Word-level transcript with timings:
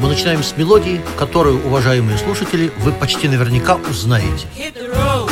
Мы 0.00 0.08
начинаем 0.08 0.42
с 0.42 0.56
мелодии, 0.56 1.02
которую, 1.18 1.62
уважаемые 1.66 2.16
слушатели, 2.16 2.72
вы 2.78 2.92
почти 2.92 3.28
наверняка 3.28 3.76
узнаете. 3.76 4.46
Hit 4.56 4.72
the 4.74 4.88
road, 4.88 5.30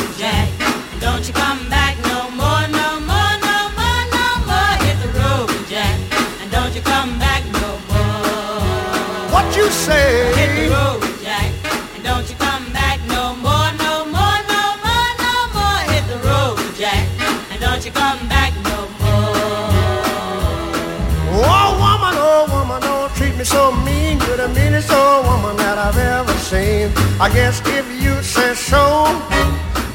I 27.21 27.29
guess 27.33 27.61
if 27.65 27.85
you 28.01 28.23
say 28.23 28.53
so, 28.55 28.79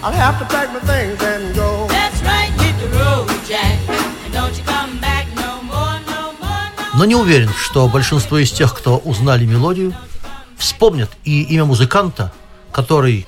I'll 0.02 0.12
have 0.12 0.38
to 0.40 0.44
pack 0.44 0.68
my 0.74 0.80
things 0.80 1.16
and 1.22 1.54
go. 1.54 1.86
That's 1.88 2.22
right, 2.22 2.52
hit 2.60 2.76
the 2.78 2.98
road, 2.98 3.30
Jack. 3.48 3.78
And 4.26 4.34
don't 4.34 4.54
you 4.54 4.62
come 4.64 5.00
back 5.00 5.26
no 5.34 5.62
more, 5.62 6.00
no 6.04 6.32
more, 6.38 6.68
no 6.76 6.98
Но 6.98 7.06
не 7.06 7.14
уверен, 7.14 7.48
что 7.48 7.88
большинство 7.88 8.36
из 8.36 8.52
тех, 8.52 8.74
кто 8.74 8.98
узнали 8.98 9.46
мелодию, 9.46 9.94
вспомнят 10.58 11.10
и 11.24 11.44
имя 11.44 11.64
музыканта, 11.64 12.30
который 12.72 13.26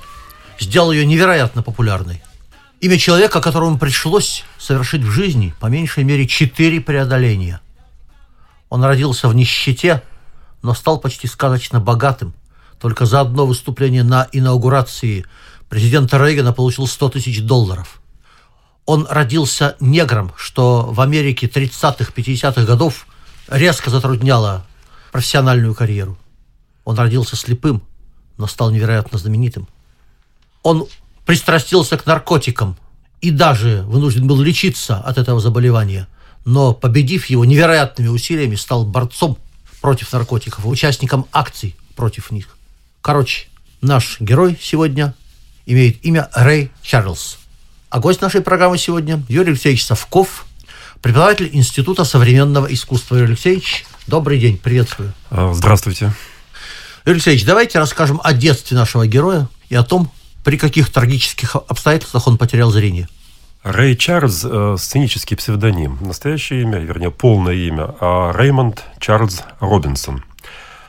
сделал 0.59 0.91
ее 0.91 1.03
невероятно 1.03 1.63
популярной. 1.63 2.21
Имя 2.81 2.99
человека, 2.99 3.41
которому 3.41 3.79
пришлось 3.79 4.43
совершить 4.59 5.01
в 5.01 5.09
жизни 5.09 5.55
по 5.59 5.65
меньшей 5.65 6.03
мере 6.03 6.27
четыре 6.27 6.81
преодоления. 6.81 7.61
Он 8.69 8.83
родился 8.83 9.27
в 9.27 9.33
нищете, 9.33 10.03
но 10.61 10.75
стал 10.75 10.99
почти 10.99 11.25
сказочно 11.25 11.79
богатым. 11.79 12.35
Только 12.79 13.05
за 13.05 13.21
одно 13.21 13.45
выступление 13.45 14.03
на 14.03 14.27
инаугурации 14.31 15.25
президента 15.69 16.17
Рейгана 16.17 16.53
получил 16.53 16.87
100 16.87 17.09
тысяч 17.09 17.41
долларов. 17.41 18.01
Он 18.85 19.07
родился 19.09 19.75
негром, 19.79 20.31
что 20.37 20.83
в 20.83 21.01
Америке 21.01 21.47
30-х, 21.47 22.11
50-х 22.15 22.63
годов 22.63 23.07
резко 23.47 23.89
затрудняло 23.89 24.65
профессиональную 25.11 25.73
карьеру. 25.73 26.17
Он 26.85 26.97
родился 26.97 27.35
слепым, 27.35 27.81
но 28.37 28.47
стал 28.47 28.71
невероятно 28.71 29.17
знаменитым. 29.17 29.67
Он 30.63 30.87
пристрастился 31.25 31.97
к 31.97 32.05
наркотикам 32.05 32.77
и 33.19 33.31
даже 33.31 33.83
вынужден 33.87 34.27
был 34.27 34.39
лечиться 34.39 34.97
от 34.97 35.17
этого 35.17 35.39
заболевания, 35.41 36.07
но, 36.45 36.73
победив 36.73 37.25
его 37.25 37.43
невероятными 37.43 38.07
усилиями, 38.07 38.55
стал 38.55 38.85
борцом 38.85 39.37
против 39.81 40.13
наркотиков, 40.13 40.65
участником 40.65 41.25
акций 41.33 41.75
против 41.95 42.31
них. 42.31 42.56
Короче, 43.07 43.47
наш 43.79 44.19
герой 44.19 44.57
сегодня 44.61 45.13
имеет 45.65 46.03
имя 46.03 46.27
Рэй 46.35 46.71
Чарльз. 46.81 47.37
А 47.89 48.01
гость 48.01 48.19
нашей 48.19 48.41
программы 48.41 48.77
сегодня 48.77 49.23
Юрий 49.29 49.51
Алексеевич 49.51 49.85
Совков, 49.85 50.45
преподаватель 51.01 51.49
Института 51.53 52.03
современного 52.03 52.65
искусства. 52.65 53.15
Юрий 53.15 53.27
Алексеевич, 53.27 53.85
добрый 54.07 54.41
день, 54.41 54.57
приветствую. 54.57 55.13
А, 55.29 55.53
Здравствуйте. 55.53 56.11
Юрий 57.05 57.15
Алексеевич, 57.15 57.45
давайте 57.45 57.79
расскажем 57.79 58.19
о 58.25 58.33
детстве 58.33 58.75
нашего 58.75 59.07
героя 59.07 59.47
и 59.69 59.75
о 59.75 59.83
том, 59.83 60.11
при 60.43 60.57
каких 60.57 60.91
трагических 60.91 61.55
обстоятельствах 61.55 62.27
он 62.27 62.37
потерял 62.37 62.71
зрение. 62.71 63.07
Рэй 63.63 63.95
Чарльз 63.95 64.43
э,– 64.43 64.75
сценический 64.77 65.37
псевдоним. 65.37 65.97
Настоящее 66.01 66.63
имя, 66.63 66.79
вернее, 66.79 67.11
полное 67.11 67.55
имя– 67.55 67.95
а 68.01 68.33
Реймонд 68.33 68.83
Чарльз 68.99 69.43
Робинсон. 69.61 70.25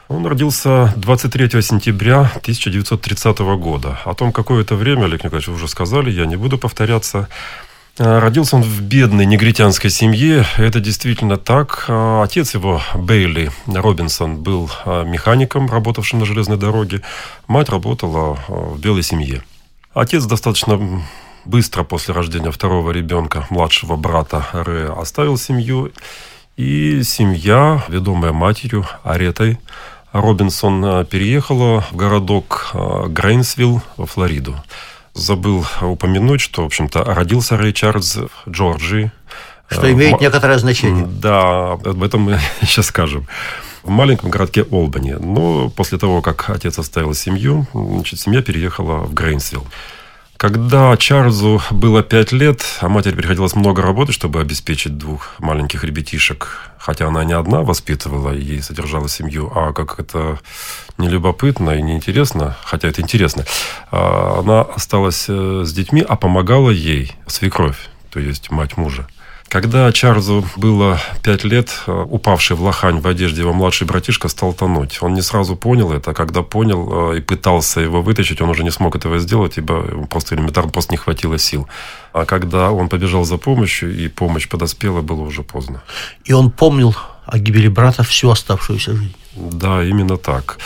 Он 0.09 0.25
родился 0.27 0.95
23 0.97 1.61
сентября 1.61 2.21
1930 2.37 3.39
года. 3.61 3.99
О 4.07 4.15
том, 4.15 4.33
какое 4.33 4.63
это 4.63 4.75
время, 4.75 5.05
Олег 5.05 5.23
Николаевич, 5.23 5.49
вы 5.49 5.55
уже 5.57 5.69
сказали, 5.69 6.11
я 6.11 6.25
не 6.25 6.37
буду 6.37 6.57
повторяться. 6.57 7.29
Э, 7.99 8.19
Родился 8.19 8.57
он 8.57 8.63
в 8.63 8.81
бедной 8.81 9.27
негритянской 9.27 9.91
семье. 9.91 10.47
Это 10.57 10.81
действительно 10.81 11.37
так. 11.37 11.85
Э, 11.89 12.23
Отец 12.23 12.55
его, 12.55 12.81
Бейли 12.95 13.51
Робинсон, 13.67 14.37
был 14.37 14.71
э, 14.87 15.05
механиком, 15.05 15.71
работавшим 15.71 16.21
на 16.21 16.25
железной 16.25 16.57
дороге. 16.57 17.03
Мать 17.47 17.69
работала 17.69 18.39
в 18.49 18.81
белой 18.81 19.03
семье. 19.03 19.43
Отец 19.93 20.25
достаточно 20.25 21.03
быстро 21.45 21.85
после 21.85 22.15
рождения 22.15 22.51
второго 22.51 22.93
ребенка, 22.93 23.47
младшего 23.51 23.97
брата 23.97 24.47
Рэя, 24.53 24.99
оставил 24.99 25.37
семью. 25.37 25.93
И 26.57 27.03
семья, 27.05 27.85
ведомая 27.89 28.33
матерью 28.33 28.87
Аретой 29.05 29.59
Робинсон, 30.13 30.85
э, 30.85 31.05
переехала 31.05 31.83
в 31.91 31.97
городок 31.97 32.71
э, 32.75 33.07
Грейнсвилл 33.09 33.83
во 33.97 34.07
Флориду. 34.07 34.57
Забыл 35.15 35.67
упомянуть, 35.81 36.41
что, 36.41 36.63
в 36.63 36.67
общем-то, 36.67 37.05
родился 37.05 37.57
Рэй 37.57 37.73
Чарльз 37.73 38.17
в 38.17 38.51
Джорджии. 38.51 39.11
Что 39.69 39.93
имеет 39.93 40.21
некоторое 40.21 40.59
значение. 40.59 41.07
Да, 41.07 41.73
об 41.73 42.03
этом 42.03 42.23
мы 42.23 42.41
сейчас 42.63 42.87
скажем. 42.87 43.27
В 43.83 43.91
маленьком 43.91 44.31
городке 44.31 44.63
Олбани. 44.63 45.13
Но 45.13 45.71
после 45.71 45.99
того, 45.99 46.23
как 46.23 46.51
отец 46.51 46.79
оставил 46.79 47.15
семью, 47.15 47.67
значит, 47.73 48.21
семья 48.21 48.43
переехала 48.43 48.99
в 49.05 49.15
Грейнсвилл. 49.15 49.67
Когда 50.39 50.97
Чарльзу 50.97 51.61
было 51.73 52.05
пять 52.05 52.31
лет, 52.31 52.63
а 52.81 52.89
матери 52.89 53.17
приходилось 53.17 53.57
много 53.57 53.83
работать, 53.83 54.15
чтобы 54.15 54.41
обеспечить 54.41 54.97
двух 54.97 55.35
маленьких 55.41 55.83
ребятишек, 55.83 56.71
хотя 56.79 57.09
она 57.09 57.25
не 57.25 57.33
одна 57.33 57.63
воспитывала 57.63 58.33
и 58.33 58.61
содержала 58.61 59.09
семью, 59.09 59.51
а 59.53 59.73
как 59.73 59.99
это 59.99 60.39
нелюбопытно 60.97 61.73
и 61.73 61.83
неинтересно, 61.83 62.57
хотя 62.63 62.87
это 62.87 63.01
интересно, 63.01 63.47
а, 63.91 64.39
она 64.39 64.61
осталась 64.61 65.25
э, 65.29 65.63
с 65.67 65.73
детьми, 65.73 66.05
а 66.09 66.15
помогала 66.15 66.71
ей 66.71 67.17
свекровь, 67.27 67.89
то 68.13 68.21
есть 68.21 68.53
мать 68.53 68.77
мужа. 68.77 69.09
Когда 69.49 69.91
Чарльзу 69.93 70.45
было 70.57 71.01
пять 71.23 71.43
лет, 71.43 71.71
э, 71.87 71.93
упавший 71.93 72.55
в 72.55 72.63
лохань 72.63 73.01
в 73.01 73.09
одежде 73.09 73.41
его 73.41 73.55
младший 73.55 73.87
братишка 73.87 74.29
стал 74.29 74.53
тонуть. 74.53 74.99
Он 75.01 75.15
не 75.15 75.23
сразу 75.23 75.57
понял 75.57 75.91
это, 75.91 76.11
а 76.11 76.15
когда 76.15 76.43
понял 76.43 77.13
э, 77.13 77.19
и 77.19 77.21
пытался 77.23 77.81
его 77.81 78.03
вытащить, 78.03 78.43
он 78.43 78.51
уже 78.51 78.63
не 78.63 78.71
смог 78.71 78.95
этого 78.95 79.19
сделать, 79.19 79.57
ибо 79.57 80.07
просто 80.07 80.35
элементарно 80.35 80.71
просто 80.71 80.93
не 80.93 80.99
хватило 80.99 81.39
сил. 81.39 81.67
А 82.13 82.27
когда 82.27 82.71
он 82.73 82.91
побежал 82.91 83.25
за 83.25 83.39
помощью, 83.39 83.97
и 83.97 84.09
помощь 84.09 84.49
подоспела, 84.49 85.01
было 85.01 85.23
уже 85.23 85.43
поздно. 85.43 85.83
И 86.25 86.35
он 86.35 86.51
помнил 86.51 86.95
о 87.25 87.39
гибели 87.39 87.69
брата 87.69 88.03
всю 88.03 88.29
оставшуюся 88.29 88.95
жизнь. 88.95 89.15
Да, 89.35 89.83
именно 89.83 90.19
так. 90.19 90.59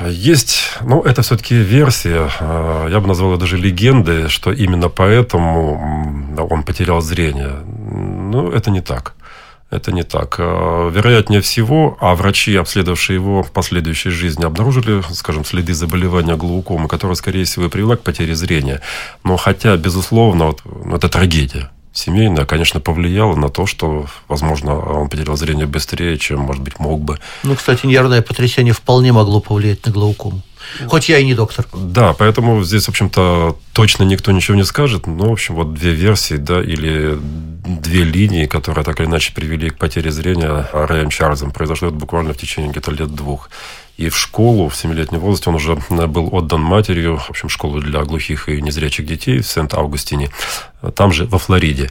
Есть, 0.00 0.56
ну, 0.80 1.02
это 1.02 1.22
все-таки 1.22 1.54
версия, 1.54 2.28
э, 2.40 2.88
я 2.90 2.98
бы 2.98 3.06
назвал 3.06 3.32
ее 3.32 3.38
даже 3.38 3.56
легендой, 3.56 4.28
что 4.28 4.50
именно 4.50 4.88
поэтому 4.88 6.34
он 6.50 6.64
потерял 6.64 7.00
зрение. 7.00 7.60
Ну, 7.94 8.50
это 8.50 8.70
не 8.70 8.80
так. 8.80 9.14
Это 9.70 9.92
не 9.92 10.02
так. 10.04 10.36
Э, 10.38 10.90
Вероятнее 10.94 11.40
всего, 11.40 11.96
а 12.00 12.14
врачи, 12.14 12.54
обследовавшие 12.56 13.14
его 13.14 13.42
в 13.42 13.50
последующей 13.50 14.10
жизни, 14.10 14.44
обнаружили, 14.44 15.02
скажем, 15.12 15.44
следы 15.44 15.74
заболевания 15.74 16.36
глаукомы, 16.36 16.88
которое, 16.88 17.14
скорее 17.14 17.44
всего, 17.44 17.66
и 17.66 17.68
привело 17.68 17.96
к 17.96 18.02
потере 18.02 18.34
зрения. 18.34 18.80
Но 19.24 19.36
хотя, 19.36 19.76
безусловно, 19.76 20.46
вот, 20.46 20.62
ну, 20.64 20.96
это 20.96 21.08
трагедия 21.08 21.70
семейная, 21.94 22.44
конечно, 22.44 22.80
повлияла 22.80 23.36
на 23.36 23.48
то, 23.48 23.66
что, 23.66 24.06
возможно, 24.28 24.78
он 24.78 25.08
потерял 25.08 25.36
зрение 25.36 25.66
быстрее, 25.66 26.18
чем, 26.18 26.40
может 26.40 26.62
быть, 26.62 26.78
мог 26.78 27.00
бы. 27.00 27.18
Ну, 27.44 27.54
кстати, 27.54 27.86
нервное 27.86 28.20
потрясение 28.20 28.74
вполне 28.74 29.12
могло 29.12 29.40
повлиять 29.40 29.86
на 29.86 29.92
глаукому. 29.92 30.42
Хоть 30.86 31.08
я 31.08 31.18
и 31.18 31.24
не 31.24 31.34
доктор. 31.34 31.66
Да, 31.72 32.14
поэтому 32.14 32.64
здесь, 32.64 32.86
в 32.86 32.88
общем-то, 32.88 33.56
точно 33.72 34.02
никто 34.02 34.32
ничего 34.32 34.56
не 34.56 34.64
скажет. 34.64 35.06
Но, 35.06 35.28
в 35.28 35.32
общем, 35.32 35.54
вот 35.54 35.74
две 35.74 35.92
версии, 35.92 36.34
да, 36.34 36.62
или 36.62 37.18
две 37.64 38.04
линии, 38.04 38.46
которые 38.46 38.84
так 38.84 39.00
или 39.00 39.06
иначе 39.06 39.32
привели 39.32 39.70
к 39.70 39.78
потере 39.78 40.10
зрения 40.10 40.68
Рэем 40.72 41.10
Чарльзом, 41.10 41.50
произошло 41.50 41.88
это 41.88 41.96
буквально 41.96 42.32
в 42.32 42.36
течение 42.36 42.70
где-то 42.70 42.90
лет 42.90 43.14
двух. 43.14 43.50
И 43.96 44.08
в 44.08 44.16
школу 44.18 44.68
в 44.68 44.76
семилетнем 44.76 45.20
возрасте 45.20 45.50
он 45.50 45.56
уже 45.56 45.76
был 45.76 46.34
отдан 46.34 46.60
матерью, 46.60 47.18
в 47.18 47.30
общем, 47.30 47.48
школу 47.48 47.80
для 47.80 48.02
глухих 48.02 48.48
и 48.48 48.60
незрячих 48.60 49.06
детей 49.06 49.38
в 49.38 49.46
Сент-Августине, 49.46 50.30
там 50.94 51.12
же, 51.12 51.26
во 51.26 51.38
Флориде. 51.38 51.90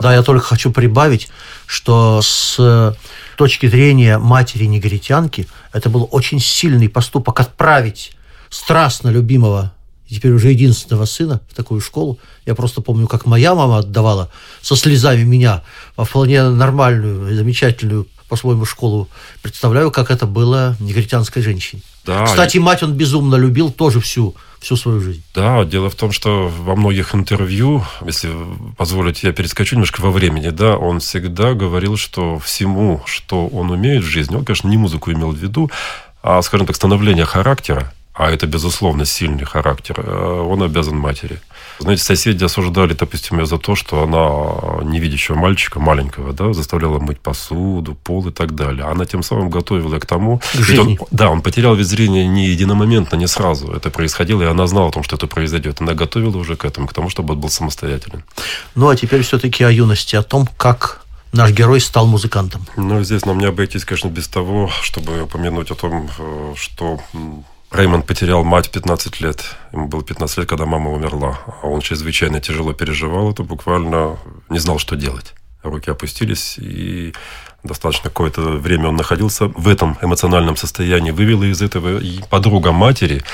Да, 0.00 0.14
я 0.14 0.22
только 0.22 0.44
хочу 0.44 0.70
прибавить, 0.70 1.30
что 1.66 2.20
с 2.22 2.94
точки 3.36 3.66
зрения 3.66 4.18
матери 4.18 4.64
негритянки 4.64 5.48
это 5.72 5.88
был 5.88 6.08
очень 6.12 6.40
сильный 6.40 6.88
поступок 6.90 7.40
отправить 7.40 8.16
страстно 8.50 9.08
любимого 9.08 9.72
и 10.08 10.14
теперь 10.14 10.32
уже 10.32 10.50
единственного 10.50 11.06
сына 11.06 11.40
в 11.50 11.54
такую 11.54 11.80
школу. 11.80 12.18
Я 12.46 12.54
просто 12.54 12.80
помню, 12.80 13.06
как 13.06 13.26
моя 13.26 13.54
мама 13.54 13.78
отдавала 13.78 14.30
со 14.60 14.76
слезами 14.76 15.22
меня 15.22 15.62
во 15.96 16.04
вполне 16.04 16.42
нормальную 16.48 17.32
и 17.32 17.34
замечательную 17.34 18.06
по-своему 18.28 18.64
школу. 18.64 19.08
Представляю, 19.42 19.90
как 19.90 20.10
это 20.10 20.26
было 20.26 20.76
негритянской 20.80 21.42
женщине. 21.42 21.82
Да, 22.04 22.24
Кстати, 22.24 22.58
мать 22.58 22.82
он 22.82 22.92
безумно 22.92 23.36
любил 23.36 23.70
тоже 23.70 24.00
всю, 24.00 24.34
всю 24.60 24.76
свою 24.76 25.00
жизнь. 25.00 25.22
Да, 25.34 25.64
дело 25.64 25.88
в 25.88 25.94
том, 25.94 26.12
что 26.12 26.48
во 26.48 26.76
многих 26.76 27.14
интервью, 27.14 27.84
если 28.04 28.30
позволите, 28.76 29.28
я 29.28 29.32
перескочу 29.32 29.76
немножко 29.76 30.00
во 30.00 30.10
времени, 30.10 30.50
да, 30.50 30.76
он 30.76 31.00
всегда 31.00 31.54
говорил, 31.54 31.96
что 31.96 32.38
всему, 32.38 33.02
что 33.06 33.46
он 33.46 33.70
умеет 33.70 34.02
в 34.02 34.06
жизни, 34.06 34.36
он, 34.36 34.44
конечно, 34.44 34.68
не 34.68 34.76
музыку 34.76 35.12
имел 35.12 35.30
в 35.30 35.38
виду, 35.38 35.70
а, 36.22 36.42
скажем 36.42 36.66
так, 36.66 36.76
становление 36.76 37.24
характера, 37.24 37.92
а 38.14 38.30
это, 38.30 38.46
безусловно, 38.46 39.04
сильный 39.04 39.44
характер, 39.44 39.96
э, 39.98 40.46
он 40.48 40.62
обязан 40.62 40.96
матери. 40.96 41.40
Знаете, 41.80 42.04
соседи 42.04 42.44
осуждали, 42.44 42.92
допустим, 42.94 43.40
ее 43.40 43.46
за 43.46 43.58
то, 43.58 43.74
что 43.74 44.04
она 44.04 44.88
невидящего 44.88 45.34
мальчика, 45.34 45.80
маленького, 45.80 46.32
да, 46.32 46.52
заставляла 46.52 47.00
мыть 47.00 47.18
посуду, 47.18 47.96
пол 47.96 48.28
и 48.28 48.30
так 48.30 48.54
далее. 48.54 48.84
Она 48.84 49.04
тем 49.04 49.24
самым 49.24 49.50
готовила 49.50 49.98
к 49.98 50.06
тому... 50.06 50.38
К 50.38 50.54
Ведь 50.54 50.78
он- 50.78 50.88
жизни. 50.90 50.98
да, 51.10 51.28
он 51.30 51.42
потерял 51.42 51.74
вид 51.74 51.86
зрения 51.88 52.28
не 52.28 52.46
единомоментно, 52.46 53.16
не 53.16 53.26
сразу. 53.26 53.72
Это 53.72 53.90
происходило, 53.90 54.42
и 54.42 54.46
она 54.46 54.66
знала 54.68 54.88
о 54.88 54.92
том, 54.92 55.02
что 55.02 55.16
это 55.16 55.26
произойдет. 55.26 55.80
Она 55.80 55.94
готовила 55.94 56.36
уже 56.36 56.54
к 56.54 56.64
этому, 56.64 56.86
к 56.86 56.92
тому, 56.92 57.10
чтобы 57.10 57.34
он 57.34 57.40
был 57.40 57.48
самостоятельным. 57.50 58.22
Ну, 58.76 58.88
а 58.88 58.94
теперь 58.96 59.22
все-таки 59.22 59.64
о 59.64 59.70
юности, 59.72 60.14
о 60.14 60.22
том, 60.22 60.48
как 60.56 61.02
наш 61.32 61.50
герой 61.50 61.80
стал 61.80 62.06
музыкантом. 62.06 62.64
Ну, 62.76 63.02
здесь 63.02 63.24
нам 63.26 63.38
не 63.38 63.46
обойтись, 63.46 63.84
конечно, 63.84 64.06
без 64.08 64.28
того, 64.28 64.70
чтобы 64.82 65.22
упомянуть 65.22 65.72
о 65.72 65.74
том, 65.74 66.08
э, 66.16 66.54
что 66.56 67.00
Реймонд 67.74 68.06
потерял 68.06 68.44
мать 68.44 68.68
в 68.68 68.70
15 68.70 69.20
лет. 69.20 69.56
Ему 69.72 69.88
было 69.88 70.04
15 70.04 70.38
лет, 70.38 70.48
когда 70.48 70.64
мама 70.64 70.92
умерла. 70.92 71.40
А 71.60 71.66
он 71.66 71.80
чрезвычайно 71.80 72.40
тяжело 72.40 72.72
переживал 72.72 73.32
это, 73.32 73.42
буквально 73.42 74.16
не 74.48 74.60
знал, 74.60 74.78
что 74.78 74.94
делать. 74.94 75.34
Руки 75.64 75.90
опустились, 75.90 76.56
и 76.56 77.14
достаточно 77.64 78.10
какое-то 78.10 78.42
время 78.42 78.90
он 78.90 78.96
находился 78.96 79.46
в 79.48 79.66
этом 79.66 79.98
эмоциональном 80.00 80.56
состоянии. 80.56 81.10
Вывела 81.10 81.42
из 81.42 81.62
этого 81.62 81.98
и 81.98 82.20
подруга 82.30 82.70
матери, 82.70 83.24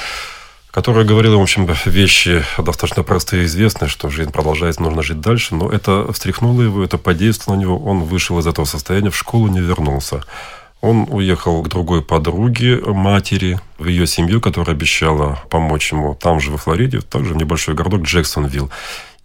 которая 0.70 1.04
говорила, 1.04 1.36
в 1.36 1.42
общем, 1.42 1.68
вещи 1.84 2.42
достаточно 2.56 3.02
простые 3.02 3.42
и 3.42 3.46
известные, 3.46 3.90
что 3.90 4.08
жизнь 4.08 4.32
продолжается, 4.32 4.80
нужно 4.80 5.02
жить 5.02 5.20
дальше, 5.20 5.54
но 5.54 5.70
это 5.70 6.10
встряхнуло 6.14 6.62
его, 6.62 6.82
это 6.82 6.96
подействовало 6.96 7.58
на 7.58 7.62
него, 7.62 7.78
он 7.78 8.04
вышел 8.04 8.38
из 8.38 8.46
этого 8.46 8.64
состояния, 8.64 9.10
в 9.10 9.16
школу 9.16 9.48
не 9.48 9.60
вернулся. 9.60 10.24
Он 10.80 11.06
уехал 11.10 11.62
к 11.62 11.68
другой 11.68 12.02
подруге 12.02 12.80
матери, 12.80 13.60
в 13.78 13.86
ее 13.86 14.06
семью, 14.06 14.40
которая 14.40 14.74
обещала 14.74 15.38
помочь 15.50 15.92
ему 15.92 16.14
там 16.14 16.40
же, 16.40 16.50
во 16.50 16.56
Флориде, 16.56 17.00
также 17.00 17.34
в 17.34 17.36
небольшой 17.36 17.74
городок 17.74 18.02
Джексонвилл. 18.02 18.70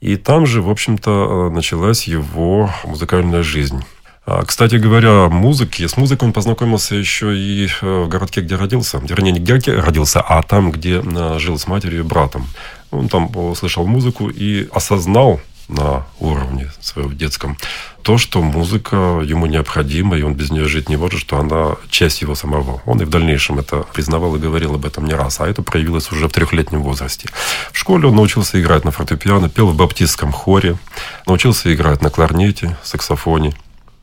И 0.02 0.18
там 0.18 0.46
же, 0.46 0.62
в 0.62 0.69
общем-то, 0.69 1.50
началась 1.50 2.04
его 2.04 2.69
музыкальная 2.84 3.42
жизнь. 3.42 3.84
А, 4.25 4.44
Кстати 4.44 4.75
говоря, 4.75 5.25
о 5.25 5.30
музыке. 5.30 5.88
С 5.88 5.98
музыкой 5.98 6.28
он 6.28 6.34
познакомился 6.34 6.96
еще 6.96 7.38
и 7.38 7.68
э, 7.68 8.04
в 8.04 8.10
городке, 8.10 8.42
где 8.42 8.56
родился. 8.56 8.98
Вернее, 8.98 9.31
не 9.31 9.40
где 9.40 9.74
родился, 9.74 10.19
а 10.22 10.42
там, 10.42 10.72
где 10.72 11.01
э, 11.01 11.40
жил 11.40 11.58
с 11.58 11.68
матерью 11.68 12.00
и 12.00 12.04
братом. 12.04 12.48
Он 12.92 13.08
там 13.08 13.36
услышал 13.36 13.86
музыку 13.86 14.30
и 14.30 14.68
осознал 14.74 15.40
на 15.67 16.06
уровне 16.19 16.71
своем 16.81 17.17
детском 17.17 17.57
то, 18.06 18.19
что 18.19 18.39
музыка 18.41 19.21
ему 19.25 19.47
необходима, 19.47 20.15
и 20.15 20.21
он 20.21 20.35
без 20.35 20.51
нее 20.51 20.65
жить 20.67 20.89
не 20.89 20.95
может, 20.95 21.19
что 21.19 21.39
она 21.39 21.75
часть 21.89 22.21
его 22.21 22.35
самого. 22.35 22.81
Он 22.85 23.01
и 23.01 23.06
в 23.06 23.09
дальнейшем 23.09 23.57
это 23.57 23.77
признавал 23.94 24.35
и 24.35 24.39
говорил 24.39 24.75
об 24.75 24.85
этом 24.85 25.06
не 25.06 25.13
раз, 25.13 25.39
а 25.39 25.47
это 25.47 25.63
проявилось 25.63 26.12
уже 26.12 26.27
в 26.27 26.31
трехлетнем 26.31 26.83
возрасте. 26.83 27.29
В 27.71 27.77
школе 27.79 28.07
он 28.07 28.15
научился 28.15 28.62
играть 28.62 28.85
на 28.85 28.91
фортепиано, 28.91 29.50
пел 29.50 29.69
в 29.69 29.75
баптистском 29.75 30.31
хоре, 30.31 30.77
научился 31.25 31.73
играть 31.73 32.03
на 32.03 32.12
кларнете, 32.12 32.77
саксофоне 32.83 33.53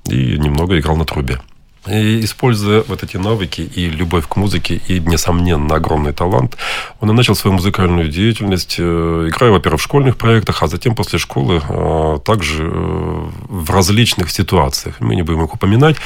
и 0.06 0.36
немного 0.36 0.78
играл 0.80 0.96
на 0.96 1.04
трубе. 1.04 1.40
И 1.88 2.20
используя 2.20 2.84
вот 2.87 3.02
эти 3.02 3.17
навыки 3.17 3.61
и 3.61 3.90
любовь 3.90 4.29
к 4.29 4.37
музыке, 4.37 4.81
и, 4.87 5.00
несомненно, 5.00 5.75
огромный 5.75 6.12
талант, 6.12 6.56
он 7.00 7.11
и 7.11 7.12
начал 7.12 7.34
свою 7.34 7.55
музыкальную 7.55 8.08
деятельность, 8.08 8.76
э, 8.79 9.29
играя, 9.29 9.50
во-первых, 9.50 9.81
в 9.81 9.84
школьных 9.84 10.17
проектах, 10.17 10.62
а 10.62 10.69
затем 10.69 10.94
после 10.94 11.19
школы 11.19 11.61
э, 11.69 12.19
также 12.25 12.64
э, 12.64 13.29
в 13.49 13.70
различных 13.70 14.31
ситуациях. 14.31 15.00
Мы 15.00 15.17
не 15.17 15.23
будем 15.23 15.43
их 15.43 15.55
упоминать. 15.55 15.96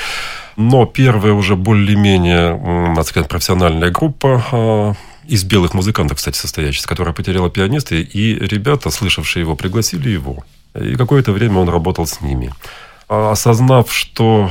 Но 0.56 0.87
первая 0.87 1.34
уже 1.34 1.56
более-менее, 1.56 2.56
надо 2.94 3.02
сказать, 3.02 3.28
профессиональная 3.28 3.90
группа 3.90 4.96
из 5.28 5.44
белых 5.44 5.75
музыкантов, 5.75 6.17
кстати, 6.17 6.38
состоящаяся, 6.38 6.88
которая 6.88 7.12
потеряла 7.12 7.50
пианиста, 7.50 7.94
и 7.96 8.34
ребята, 8.38 8.90
слышавшие 8.90 9.43
его, 9.43 9.55
пригласили 9.55 10.08
его. 10.08 10.44
И 10.75 10.94
какое-то 10.94 11.32
время 11.32 11.58
он 11.58 11.69
работал 11.69 12.06
с 12.06 12.23
ними. 12.23 12.52
А 13.08 13.32
Осознав, 13.32 13.93
что, 13.93 14.50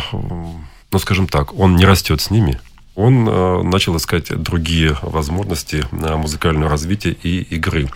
ну, 0.95 0.99
скажем 0.99 1.27
так, 1.27 1.59
он 1.59 1.75
не 1.75 1.83
растет 1.83 2.21
с 2.21 2.29
ними, 2.31 2.57
он 2.95 3.27
э, 3.27 3.63
начал 3.63 3.97
искать 3.97 4.29
другие 4.41 4.97
возможности 5.01 5.85
на 5.91 6.15
музыкальное 6.15 6.69
развитие 6.69 7.17
и 7.21 7.41
игры. 7.41 7.89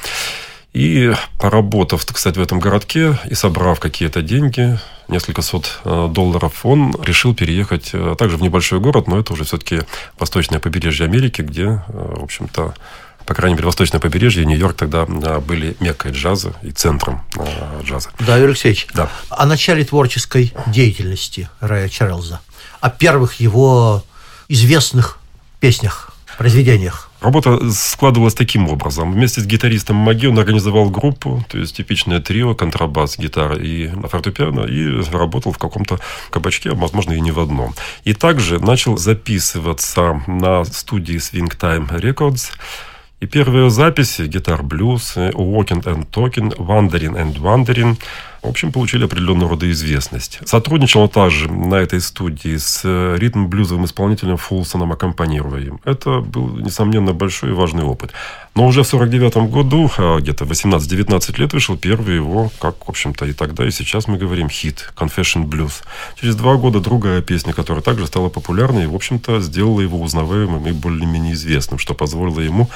И 0.73 1.13
поработав, 1.39 2.05
кстати, 2.05 2.37
в 2.37 2.41
этом 2.41 2.59
городке 2.59 3.17
и 3.29 3.35
собрав 3.35 3.79
какие-то 3.79 4.21
деньги, 4.21 4.77
несколько 5.07 5.41
сот 5.41 5.79
э, 5.85 6.09
долларов, 6.11 6.65
он 6.65 6.93
решил 7.01 7.33
переехать 7.33 7.91
э, 7.93 8.15
также 8.19 8.35
в 8.35 8.41
небольшой 8.41 8.81
город, 8.81 9.07
но 9.07 9.17
это 9.17 9.31
уже 9.31 9.45
все-таки 9.45 9.79
восточное 10.19 10.59
побережье 10.59 11.05
Америки, 11.05 11.41
где, 11.41 11.63
э, 11.63 11.81
в 11.87 12.23
общем-то, 12.25 12.73
по 13.25 13.33
крайней 13.35 13.55
мере, 13.55 13.67
восточное 13.67 14.01
побережье 14.01 14.43
Нью-Йорк 14.43 14.75
тогда 14.75 15.05
э, 15.07 15.39
были 15.39 15.77
меккой 15.79 16.11
джаза 16.11 16.53
и 16.63 16.71
центром 16.71 17.23
э, 17.37 17.81
джаза. 17.83 18.09
Да, 18.19 18.35
Юрий 18.35 18.49
Алексеевич, 18.49 18.87
Да. 18.93 19.09
о 19.29 19.45
начале 19.45 19.85
творческой 19.85 20.51
деятельности 20.67 21.47
Рэя 21.61 21.87
Чарльза, 21.89 22.41
о 22.81 22.89
первых 22.89 23.35
его 23.35 24.03
известных 24.47 25.19
песнях, 25.59 26.11
произведениях. 26.37 27.09
Работа 27.21 27.59
складывалась 27.71 28.33
таким 28.33 28.69
образом. 28.69 29.11
Вместе 29.11 29.41
с 29.41 29.45
гитаристом 29.45 29.97
Маги 29.97 30.25
он 30.25 30.39
организовал 30.39 30.89
группу, 30.89 31.43
то 31.49 31.57
есть 31.57 31.75
типичное 31.75 32.21
трио, 32.21 32.55
контрабас, 32.55 33.17
гитара 33.17 33.57
и 33.57 33.89
фортепиано, 34.07 34.61
и 34.61 35.01
работал 35.11 35.51
в 35.51 35.57
каком-то 35.57 35.99
кабачке, 36.29 36.71
возможно 36.71 37.11
и 37.11 37.19
не 37.19 37.31
в 37.31 37.39
одном. 37.41 37.75
И 38.05 38.13
также 38.13 38.59
начал 38.59 38.97
записываться 38.97 40.21
на 40.27 40.63
студии 40.63 41.17
Swing 41.17 41.51
Time 41.59 41.89
Records. 41.89 42.51
И 43.19 43.25
первые 43.25 43.69
записи 43.69 44.21
гитар 44.21 44.63
блюз, 44.63 45.17
э, 45.17 45.31
Walking 45.31 45.83
and 45.83 46.09
Talking, 46.09 46.55
Wandering 46.55 47.17
and 47.17 47.35
Wandering, 47.35 47.97
в 48.41 48.47
общем, 48.47 48.71
получили 48.71 49.05
определенного 49.05 49.51
рода 49.51 49.69
известность. 49.71 50.39
Сотрудничал 50.45 51.01
он 51.01 51.09
также 51.09 51.51
на 51.51 51.75
этой 51.75 51.99
студии 52.01 52.57
с 52.57 52.81
э, 52.83 53.17
ритм-блюзовым 53.17 53.85
исполнителем 53.85 54.37
Фулсоном, 54.37 54.91
аккомпанируя 54.91 55.61
им. 55.61 55.79
Это 55.83 56.21
был, 56.21 56.49
несомненно, 56.57 57.13
большой 57.13 57.49
и 57.49 57.53
важный 57.53 57.83
опыт. 57.83 58.11
Но 58.55 58.65
уже 58.67 58.83
в 58.83 58.87
49 58.87 59.49
году, 59.49 59.89
а, 59.97 60.19
где-то 60.19 60.45
18-19 60.45 61.39
лет, 61.39 61.53
вышел 61.53 61.77
первый 61.77 62.15
его, 62.15 62.51
как, 62.59 62.85
в 62.85 62.89
общем-то, 62.89 63.25
и 63.25 63.33
тогда, 63.33 63.65
и 63.65 63.71
сейчас 63.71 64.07
мы 64.07 64.17
говорим, 64.17 64.49
хит 64.49 64.91
«Confession 64.95 65.45
Blues». 65.45 65.83
Через 66.19 66.35
два 66.35 66.55
года 66.55 66.79
другая 66.79 67.21
песня, 67.21 67.53
которая 67.53 67.83
также 67.83 68.07
стала 68.07 68.29
популярной 68.29 68.83
и, 68.83 68.87
в 68.87 68.95
общем-то, 68.95 69.39
сделала 69.41 69.81
его 69.81 70.01
узнаваемым 70.01 70.67
и 70.67 70.71
более-менее 70.71 71.33
известным, 71.33 71.79
что 71.79 71.93
позволило 71.93 72.39
ему 72.39 72.69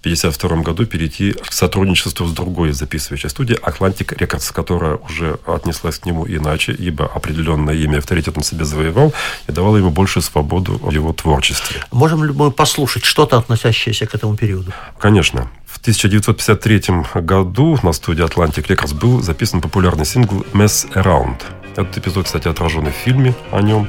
1952 0.00 0.62
году 0.62 0.86
перейти 0.86 1.32
к 1.32 1.52
сотрудничеству 1.52 2.26
с 2.26 2.32
другой 2.32 2.72
записывающей 2.72 3.28
студией 3.28 3.58
Atlantic 3.58 4.16
Records, 4.16 4.52
которая 4.52 4.96
уже 4.96 5.38
отнеслась 5.46 5.98
к 5.98 6.06
нему 6.06 6.26
иначе, 6.26 6.72
ибо 6.72 7.06
определенное 7.06 7.74
имя 7.74 7.98
авторитет 7.98 8.36
он 8.36 8.42
себе 8.42 8.64
завоевал 8.64 9.12
и 9.48 9.52
давала 9.52 9.76
ему 9.76 9.90
большую 9.90 10.22
свободу 10.22 10.78
в 10.82 10.90
его 10.90 11.12
творчестве. 11.12 11.82
Можем 11.90 12.24
ли 12.24 12.32
мы 12.32 12.50
послушать 12.50 13.04
что-то, 13.04 13.36
относящееся 13.38 14.06
к 14.06 14.14
этому 14.14 14.36
периоду? 14.36 14.72
Конечно. 14.98 15.50
В 15.66 15.78
1953 15.80 16.82
году 17.14 17.78
на 17.82 17.92
студии 17.92 18.24
Atlantic 18.24 18.66
Records 18.66 18.94
был 18.94 19.22
записан 19.22 19.60
популярный 19.60 20.06
сингл 20.06 20.44
«Mess 20.52 20.90
Around». 20.94 21.42
Этот 21.76 21.98
эпизод, 21.98 22.26
кстати, 22.26 22.48
отражен 22.48 22.86
в 22.86 22.90
фильме 22.90 23.34
о 23.52 23.60
нем. 23.62 23.86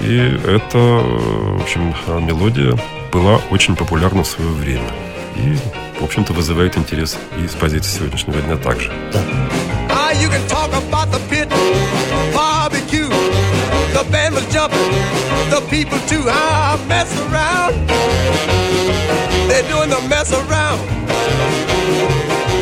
И 0.00 0.16
эта, 0.46 0.78
в 0.78 1.62
общем, 1.62 1.94
мелодия 2.26 2.78
была 3.12 3.36
очень 3.50 3.76
популярна 3.76 4.22
в 4.22 4.26
свое 4.26 4.50
время. 4.50 4.90
И, 5.40 5.56
в 5.98 6.04
общем-то, 6.04 6.32
вызывает 6.34 6.76
интерес 6.76 7.16
и 7.42 7.48
с 7.48 7.52
позиции 7.52 7.98
сегодняшнего 7.98 8.40
дня 8.42 8.56
также. 8.56 8.92
Ah. 9.12 9.18
Ah. 9.94 10.10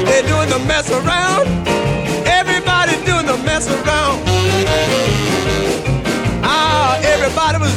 They're 0.07 0.27
doing 0.27 0.49
the 0.49 0.59
mess 0.67 0.91
around. 0.91 1.47
Everybody 2.27 2.97
doing 3.05 3.27
the 3.27 3.37
mess 3.45 3.69
around. 3.69 4.28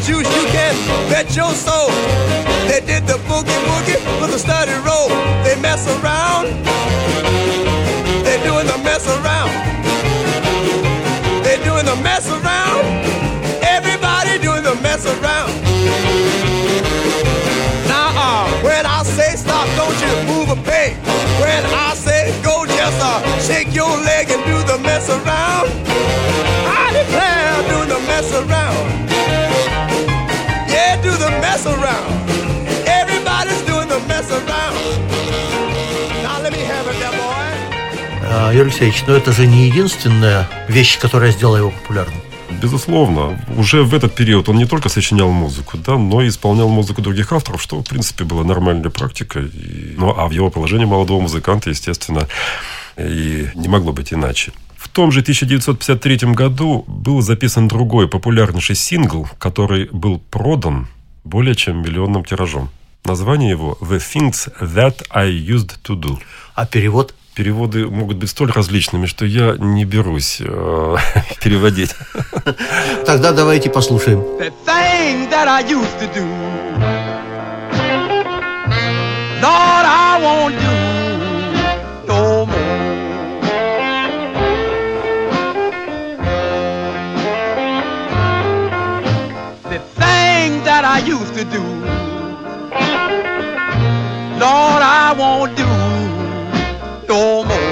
juice, 0.02 0.26
you 0.36 0.46
can 0.50 0.74
bet 1.10 1.36
your 1.36 1.54
soul. 1.54 1.90
They 2.68 2.82
did 2.82 3.06
the 3.06 3.18
boogie 3.30 3.62
woogie 3.70 4.02
with 4.20 4.34
a 4.34 4.40
study 4.40 4.74
roll. 4.82 5.10
They 5.46 5.56
mess 5.62 5.86
around. 5.88 6.48
They're 8.26 8.44
doing 8.44 8.66
the 8.66 8.78
mess 8.84 9.06
around. 9.08 9.52
They're 11.44 11.64
doing 11.64 11.86
the 11.86 11.98
mess 12.02 12.26
around. 12.30 12.82
Everybody 13.62 14.40
doing 14.40 14.64
the 14.64 14.76
mess 14.82 15.06
around. 15.06 15.52
Now, 17.86 18.10
uh, 18.16 18.50
when 18.64 18.86
I 18.86 19.04
say 19.04 19.36
stop, 19.36 19.68
don't 19.78 19.98
you 20.02 20.14
move 20.34 20.50
a 20.50 20.60
peg. 20.64 20.98
When 21.42 21.64
I 21.66 21.94
say 21.94 22.34
go, 22.42 22.66
just 22.66 23.00
uh, 23.02 23.22
shake 23.40 23.74
your 23.76 23.94
leg 24.10 24.32
and 24.32 24.42
do 24.46 24.58
the 24.72 24.80
mess 24.82 25.10
around. 25.10 25.70
I 26.66 26.90
declare, 26.98 27.54
do 27.70 27.94
the 27.94 28.00
mess 28.08 28.34
around. 28.34 29.02
Everybody's 32.86 33.62
doing 33.68 33.90
the 33.90 34.00
mess 34.08 34.32
around. 34.32 34.76
Now 36.24 36.42
let 36.42 36.54
me 36.54 36.64
have 36.64 36.88
it, 36.88 36.98
there, 37.02 37.12
boy. 37.12 37.52
А, 38.24 38.52
Юрий 38.54 38.70
Алексеевич, 38.70 39.04
но 39.06 39.16
это 39.16 39.34
же 39.34 39.46
не 39.46 39.68
единственная 39.68 40.48
вещь, 40.70 40.98
которая 40.98 41.32
сделала 41.32 41.58
его 41.58 41.72
популярным. 41.72 42.16
Безусловно, 42.62 43.38
уже 43.58 43.84
в 43.84 43.94
этот 43.94 44.16
период 44.16 44.48
он 44.48 44.58
не 44.60 44.66
только 44.66 44.88
сочинял 44.88 45.30
музыку, 45.30 45.78
да, 45.78 45.98
но 45.98 46.22
и 46.22 46.30
исполнял 46.30 46.70
музыку 46.70 47.02
других 47.02 47.34
авторов, 47.34 47.62
что, 47.62 47.82
в 47.82 47.84
принципе, 47.84 48.24
была 48.24 48.46
нормальной 48.46 48.90
практикой. 48.90 49.48
И- 49.48 49.96
ну, 49.98 50.14
а 50.18 50.28
в 50.28 50.32
его 50.32 50.50
положении 50.50 50.86
молодого 50.86 51.20
музыканта, 51.20 51.70
естественно, 51.70 52.28
и 52.98 53.50
не 53.56 53.68
могло 53.68 53.92
быть 53.92 54.14
иначе. 54.14 54.54
В 54.78 54.88
том 54.88 55.12
же 55.12 55.22
1953 55.22 56.34
году 56.34 56.86
был 56.88 57.22
записан 57.22 57.68
другой 57.68 58.08
популярнейший 58.08 58.76
сингл, 58.78 59.28
который 59.38 59.90
был 59.92 60.20
продан 60.30 60.88
более 61.24 61.56
чем 61.56 61.82
миллионным 61.82 62.24
тиражом. 62.24 62.70
Название 63.04 63.50
его 63.50 63.78
«The 63.82 63.98
Things 63.98 64.52
That 64.62 65.04
I 65.10 65.30
Used 65.30 65.78
to 65.84 65.96
Do». 65.96 66.20
А 66.56 66.66
перевод? 66.66 67.14
Переводы 67.34 67.88
могут 67.88 68.18
быть 68.18 68.30
столь 68.30 68.52
различными, 68.52 69.06
что 69.06 69.26
я 69.26 69.56
не 69.58 69.86
берусь 69.86 70.42
э, 70.42 70.98
переводить. 71.42 71.96
Тогда 73.06 73.32
давайте 73.32 73.70
послушаем. 73.70 74.20
The 74.20 74.54
things 74.66 75.30
that 75.32 75.48
I 75.48 75.64
used 75.64 76.00
to 76.00 76.14
do. 76.14 76.91
Used 91.06 91.34
to 91.34 91.44
do. 91.46 91.62
Lord, 94.42 94.82
I 94.84 95.14
won't 95.18 95.56
do 95.56 95.66
no 97.08 97.44
more. 97.44 97.71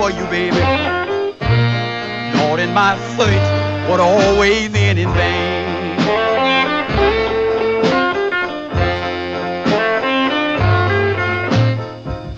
For 0.00 0.10
you, 0.10 0.24
baby. 0.30 0.56
Lord, 2.38 2.58
and 2.58 2.72
my 2.72 2.96
search 3.16 3.46
would 3.90 4.00
always 4.00 4.74
end 4.74 4.98
in 4.98 5.10
vain. 5.12 5.98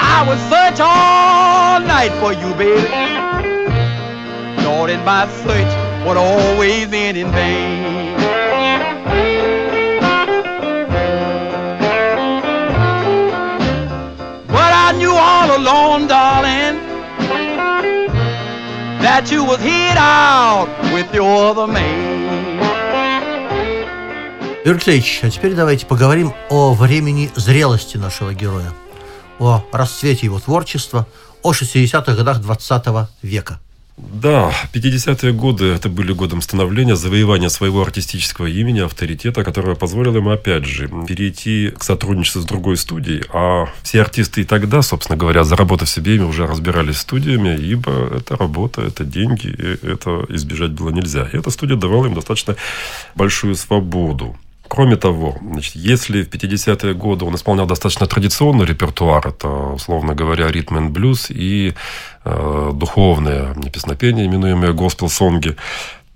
I 0.00 0.18
would 0.26 0.42
search 0.50 0.80
all 0.80 1.80
night 1.94 2.12
for 2.20 2.32
you, 2.32 2.50
baby. 2.62 2.88
Lord, 4.64 4.90
and 4.90 5.04
my 5.04 5.28
search 5.44 5.72
would 6.04 6.16
always 6.16 6.92
end 6.92 7.16
in 7.16 7.30
vain. 7.30 8.16
But 14.48 14.72
I 14.86 14.92
knew 14.98 15.14
all 15.14 15.48
along, 15.58 16.08
darling, 16.08 16.61
that 19.22 19.30
you 19.30 19.44
was 19.44 19.60
hid 19.60 19.96
out 19.96 20.68
with 20.92 21.14
your 21.14 21.50
other 21.50 21.66
man. 21.66 22.60
Юрий 24.64 25.02
а 25.22 25.30
теперь 25.30 25.54
давайте 25.54 25.86
поговорим 25.86 26.32
о 26.50 26.72
времени 26.72 27.30
зрелости 27.34 27.96
нашего 27.96 28.32
героя, 28.32 28.72
о 29.38 29.64
расцвете 29.72 30.26
его 30.26 30.38
творчества, 30.38 31.06
о 31.42 31.52
60-х 31.52 32.14
годах 32.14 32.40
20 32.40 32.84
века. 33.22 33.60
Да, 33.98 34.52
50-е 34.72 35.32
годы 35.32 35.66
это 35.66 35.90
были 35.90 36.12
годом 36.12 36.40
становления, 36.40 36.96
завоевания 36.96 37.50
своего 37.50 37.82
артистического 37.82 38.46
имени, 38.46 38.80
авторитета, 38.80 39.44
которое 39.44 39.76
позволило 39.76 40.16
ему, 40.16 40.30
опять 40.30 40.64
же, 40.64 40.88
перейти 41.06 41.70
к 41.76 41.84
сотрудничеству 41.84 42.40
с 42.40 42.46
другой 42.46 42.78
студией. 42.78 43.24
А 43.32 43.66
все 43.82 44.00
артисты 44.00 44.40
и 44.40 44.44
тогда, 44.44 44.80
собственно 44.80 45.18
говоря, 45.18 45.44
заработав 45.44 45.90
себе 45.90 46.16
имя, 46.16 46.26
уже 46.26 46.46
разбирались 46.46 46.98
студиями, 46.98 47.54
ибо 47.54 48.16
это 48.16 48.36
работа, 48.36 48.80
это 48.80 49.04
деньги, 49.04 49.48
и 49.48 49.86
это 49.86 50.24
избежать 50.30 50.70
было 50.70 50.88
нельзя. 50.88 51.28
И 51.30 51.36
эта 51.36 51.50
студия 51.50 51.76
давала 51.76 52.06
им 52.06 52.14
достаточно 52.14 52.56
большую 53.14 53.54
свободу. 53.56 54.36
Кроме 54.74 54.96
того, 54.96 55.36
значит, 55.42 55.76
если 55.76 56.22
в 56.22 56.30
50-е 56.30 56.94
годы 56.94 57.26
он 57.26 57.34
исполнял 57.34 57.66
достаточно 57.66 58.06
традиционный 58.06 58.64
репертуар, 58.64 59.28
это, 59.28 59.48
условно 59.48 60.14
говоря, 60.14 60.50
ритм 60.50 60.76
and 60.76 60.88
блюз 60.88 61.30
и 61.30 61.74
э, 62.24 62.70
духовное 62.72 63.54
песнопение, 63.70 64.24
именуемое 64.24 64.72
госпел-сонги, 64.72 65.56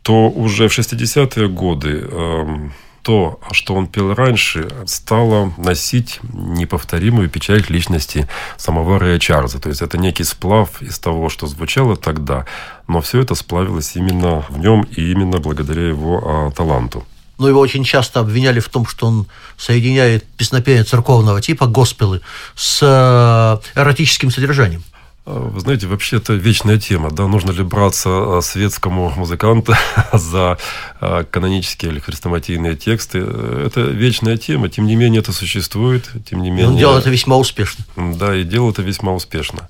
то 0.01 0.31
уже 0.31 0.69
в 0.69 0.79
60-е 0.79 1.49
годы 1.49 2.09
эм, 2.11 2.73
то, 3.03 3.41
что 3.53 3.75
он 3.75 3.89
пел 3.89 4.15
раньше, 4.15 4.71
стало 4.87 5.53
носить 5.59 6.21
неповторимую 6.33 7.29
печать 7.29 7.69
личности 7.69 8.27
самого 8.57 8.99
Рэя 8.99 9.19
Чарльза. 9.19 9.61
То 9.61 9.69
есть 9.69 9.83
это 9.83 9.99
некий 9.99 10.25
сплав 10.25 10.81
из 10.81 10.99
того, 10.99 11.29
что 11.29 11.47
звучало 11.47 11.95
тогда, 11.97 12.47
но 12.89 13.03
все 13.03 13.21
это 13.21 13.35
сплавилось 13.35 13.97
именно 13.97 14.47
в 14.49 14.59
нем 14.59 14.87
и 14.97 15.13
именно 15.13 15.41
благодаря 15.41 15.89
его 15.89 16.49
э, 16.49 16.57
таланту. 16.57 17.05
Но 17.39 17.49
его 17.49 17.61
очень 17.61 17.85
часто 17.85 18.21
обвиняли 18.21 18.61
в 18.61 18.69
том, 18.69 18.87
что 18.87 19.07
он 19.07 19.27
соединяет 19.57 20.25
песнопение 20.37 20.85
церковного 20.85 21.43
типа, 21.43 21.67
госпелы, 21.67 22.23
с 22.55 22.81
э, 22.83 23.79
эротическим 23.79 24.31
содержанием. 24.31 24.83
А, 25.27 25.41
Вы 25.41 25.61
знаете, 25.61 25.89
вообще 25.89 26.17
это 26.17 26.35
вечная 26.35 26.79
тема, 26.79 27.11
да, 27.11 27.27
нужно 27.27 27.51
ли 27.51 27.65
браться 27.65 28.09
а, 28.11 28.41
светскому 28.41 29.13
музыканту 29.17 29.75
за 30.13 30.57
а, 31.01 31.25
канонические 31.25 31.91
или 31.91 31.99
хрестоматийные 31.99 32.77
тексты. 32.77 33.19
Это 33.19 33.81
вечная 33.81 34.37
тема, 34.37 34.69
тем 34.69 34.87
не 34.87 34.95
менее 34.95 35.21
это 35.21 35.33
существует, 35.33 36.09
тем 36.29 36.43
не 36.43 36.51
менее... 36.51 36.69
он 36.69 36.77
делал 36.77 36.99
это 36.99 37.11
весьма 37.11 37.37
успешно. 37.37 37.85
Да, 37.97 38.37
и 38.37 38.45
делал 38.45 38.71
это 38.71 38.83
весьма 38.83 39.13
успешно. 39.13 39.69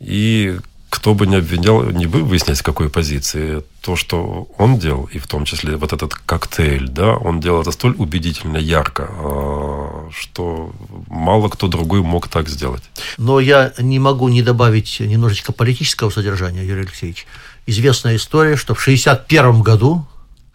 И 0.00 0.58
кто 0.90 1.14
бы 1.14 1.26
ни 1.26 1.36
обвинял, 1.36 1.84
не 1.90 2.06
бы 2.06 2.22
выяснять, 2.22 2.58
с 2.58 2.62
какой 2.62 2.90
позиции, 2.90 3.62
то, 3.80 3.94
что 3.94 4.48
он 4.58 4.78
делал, 4.78 5.04
и 5.04 5.18
в 5.18 5.26
том 5.28 5.44
числе 5.44 5.76
вот 5.76 5.92
этот 5.92 6.14
коктейль, 6.14 6.88
да, 6.88 7.14
он 7.14 7.40
делал 7.40 7.62
это 7.62 7.70
столь 7.70 7.94
убедительно, 7.96 8.58
ярко, 8.58 9.08
а, 9.08 10.08
что 10.12 10.72
мало 11.08 11.48
кто 11.48 11.68
другой 11.68 12.02
мог 12.02 12.28
так 12.28 12.48
сделать. 12.48 12.82
Но 13.16 13.38
я 13.38 13.72
не 13.78 14.00
могу 14.00 14.28
не 14.28 14.42
добавить 14.42 14.98
немножечко 15.00 15.52
политического 15.52 16.10
содержания, 16.10 16.64
Юрий 16.64 16.82
Алексеевич. 16.82 17.26
Известная 17.66 18.16
история, 18.16 18.56
что 18.56 18.74
в 18.74 18.82
1961 18.82 19.62
году 19.62 20.06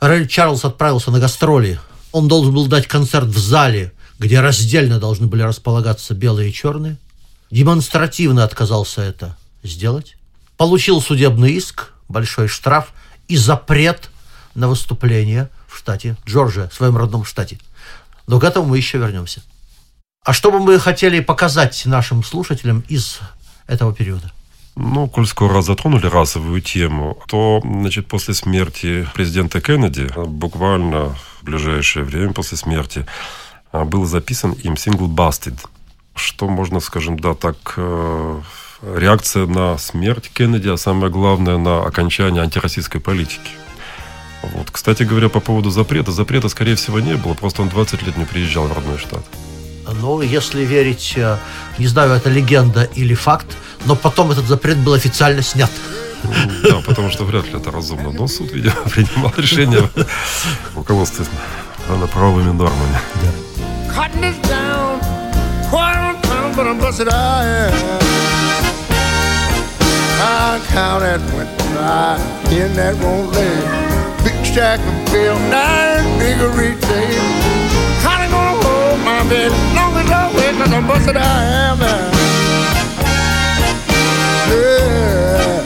Рэй 0.02 0.28
Чарльз 0.28 0.66
отправился 0.66 1.12
на 1.12 1.20
гастроли. 1.20 1.80
Он 2.12 2.28
должен 2.28 2.54
был 2.54 2.68
дать 2.68 2.88
концерт 2.88 3.28
в 3.28 3.38
зале, 3.38 3.94
где 4.20 4.42
раздельно 4.42 5.00
должны 5.00 5.28
были 5.28 5.44
располагаться 5.44 6.14
белые 6.14 6.50
и 6.50 6.54
черные. 6.54 6.98
Демонстративно 7.52 8.44
отказался 8.44 9.02
это 9.02 9.38
сделать. 9.64 10.18
Получил 10.58 11.02
судебный 11.02 11.54
иск, 11.54 11.94
большой 12.08 12.48
штраф 12.48 12.94
и 13.28 13.38
запрет 13.38 14.10
на 14.54 14.68
выступление 14.68 15.50
в 15.68 15.78
штате 15.78 16.16
Джорджия, 16.26 16.70
в 16.70 16.74
своем 16.74 16.98
родном 16.98 17.26
штате. 17.26 17.60
Но 18.28 18.40
к 18.40 18.44
этому 18.44 18.68
мы 18.68 18.78
еще 18.78 18.98
вернемся. 18.98 19.42
А 20.24 20.34
что 20.34 20.52
бы 20.52 20.60
мы 20.60 20.80
хотели 20.80 21.20
показать 21.20 21.86
нашим 21.86 22.24
слушателям 22.24 22.84
из 22.88 23.20
этого 23.68 23.94
периода? 23.94 24.32
Ну, 24.76 25.08
коль 25.08 25.28
скоро 25.28 25.62
затронули 25.62 26.08
расовую 26.08 26.62
тему, 26.62 27.18
то, 27.28 27.62
значит, 27.64 28.08
после 28.08 28.34
смерти 28.34 29.08
президента 29.14 29.62
Кеннеди, 29.62 30.10
буквально 30.28 31.16
в 31.40 31.44
ближайшее 31.44 32.04
время 32.04 32.34
после 32.34 32.58
смерти, 32.58 33.06
а, 33.72 33.86
был 33.86 34.06
записан 34.06 34.52
им 34.52 34.76
сингл 34.76 35.08
«Busted», 35.08 35.58
что 36.16 36.50
можно, 36.50 36.80
скажем, 36.80 37.20
да, 37.20 37.36
так, 37.36 37.76
э, 37.78 38.42
реакция 38.82 39.46
на 39.46 39.78
смерть 39.78 40.30
Кеннеди, 40.34 40.70
а 40.70 40.78
самое 40.78 41.12
главное, 41.12 41.58
на 41.58 41.84
окончание 41.84 42.44
антироссийской 42.44 43.02
политики. 43.02 43.52
Вот. 44.54 44.70
Кстати 44.72 45.04
говоря, 45.04 45.30
по 45.30 45.40
поводу 45.40 45.70
запрета. 45.70 46.12
Запрета, 46.12 46.50
скорее 46.50 46.76
всего, 46.76 47.00
не 47.00 47.16
было, 47.16 47.34
просто 47.34 47.62
он 47.62 47.70
20 47.70 48.04
лет 48.04 48.18
не 48.18 48.26
приезжал 48.26 48.68
в 48.68 48.74
родной 48.74 48.98
штат. 48.98 49.24
Ну, 50.02 50.22
если 50.22 50.64
верить, 50.66 51.14
э, 51.16 51.38
не 51.78 51.88
знаю, 51.88 52.12
это 52.12 52.30
легенда 52.30 52.84
или 52.84 53.14
факт, 53.14 53.48
но 53.86 53.96
потом 53.96 54.32
этот 54.32 54.46
запрет 54.46 54.78
был 54.78 54.94
официально 54.94 55.42
снят. 55.42 55.70
Да, 56.64 56.82
потому 56.86 57.12
что 57.12 57.24
вряд 57.24 57.46
ли 57.46 57.60
это 57.60 57.72
разумно. 57.72 58.12
Но 58.12 58.28
суд, 58.28 58.52
видимо, 58.52 58.76
принимал 58.92 59.32
решение 59.38 59.90
руководствуясь 60.76 61.30
правовыми 62.12 62.52
нормами. 62.52 63.00
Down. 64.44 65.00
But 66.56 66.68
I'm 66.68 66.80
busted 66.80 67.10
I. 70.20 70.46
I 70.76 71.00
that 71.00 71.22
went 71.32 71.48
dry 71.72 72.20
in 72.52 72.74
that 72.76 72.96
won't 73.00 73.32
lay. 73.32 73.56
Big 74.28 74.46
stack 74.46 74.80
of 74.80 75.12
bill, 75.12 75.40
nine 75.48 76.04
biggery 76.20 76.76
day. 76.84 77.16
How 78.04 78.20
they 78.20 78.28
gonna 78.28 78.60
hold 78.60 79.00
my 79.00 79.24
bed 79.30 79.52
long 79.72 79.96
as 79.96 80.12
I 80.12 80.28
wait, 80.36 80.52
cause 80.60 80.74
I'm 80.74 80.86
busted 80.86 81.16
I 81.16 81.44
am. 81.72 81.80
Yeah. 84.52 85.64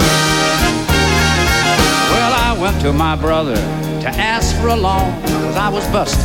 Well, 2.14 2.34
I 2.46 2.58
went 2.62 2.80
to 2.82 2.94
my 2.94 3.16
brother 3.16 3.56
to 3.56 4.10
ask 4.14 4.56
for 4.62 4.68
a 4.68 4.76
loan 4.76 5.10
because 5.22 5.56
I 5.56 5.70
was 5.70 5.88
busted. 5.88 6.22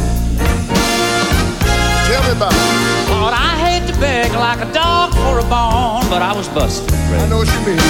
Tell 2.05 2.23
me 2.25 2.37
about 2.37 2.53
it. 2.53 3.11
Lord, 3.17 3.33
I 3.33 3.57
hate 3.65 3.87
to 3.89 3.99
beg 3.99 4.33
like 4.33 4.61
a 4.61 4.71
dog 4.75 5.14
for 5.25 5.39
a 5.41 5.47
bone, 5.49 6.05
but 6.13 6.21
I 6.21 6.33
was 6.37 6.49
busted. 6.49 6.93
I 6.93 7.27
know 7.29 7.39
what 7.41 7.49
you 7.49 7.61
mean. 7.65 7.81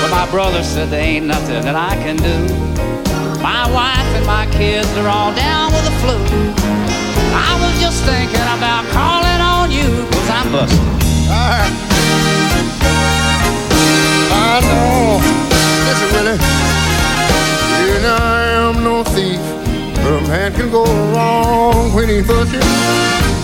But 0.00 0.10
my 0.10 0.26
brother 0.30 0.62
said 0.64 0.88
there 0.88 1.04
ain't 1.04 1.26
nothing 1.26 1.60
that 1.68 1.76
I 1.76 1.94
can 2.00 2.16
do. 2.16 2.36
My 3.44 3.68
wife 3.68 4.10
and 4.16 4.26
my 4.26 4.46
kids 4.56 4.88
are 4.96 5.08
all 5.08 5.32
down 5.36 5.72
with 5.74 5.84
the 5.84 5.94
flu. 6.00 6.16
I 7.48 7.52
was 7.60 7.74
just 7.84 8.00
thinking 8.08 8.48
about 8.56 8.84
calling 8.96 9.40
on 9.54 9.68
you 9.70 9.88
because 10.08 10.30
I'm 10.38 10.48
busted. 10.52 10.80
I, 11.28 11.68
I 14.32 14.52
know. 14.68 15.20
Listen, 15.86 16.08
Willie. 16.16 16.40
And 17.96 18.06
I 18.06 18.40
am 18.64 18.82
no 18.82 19.04
thief, 19.04 19.40
a 20.00 20.20
man 20.28 20.52
can 20.54 20.70
go 20.70 20.84
wrong 21.12 21.92
when 21.92 22.08
he 22.08 22.22
busted. 22.22 23.39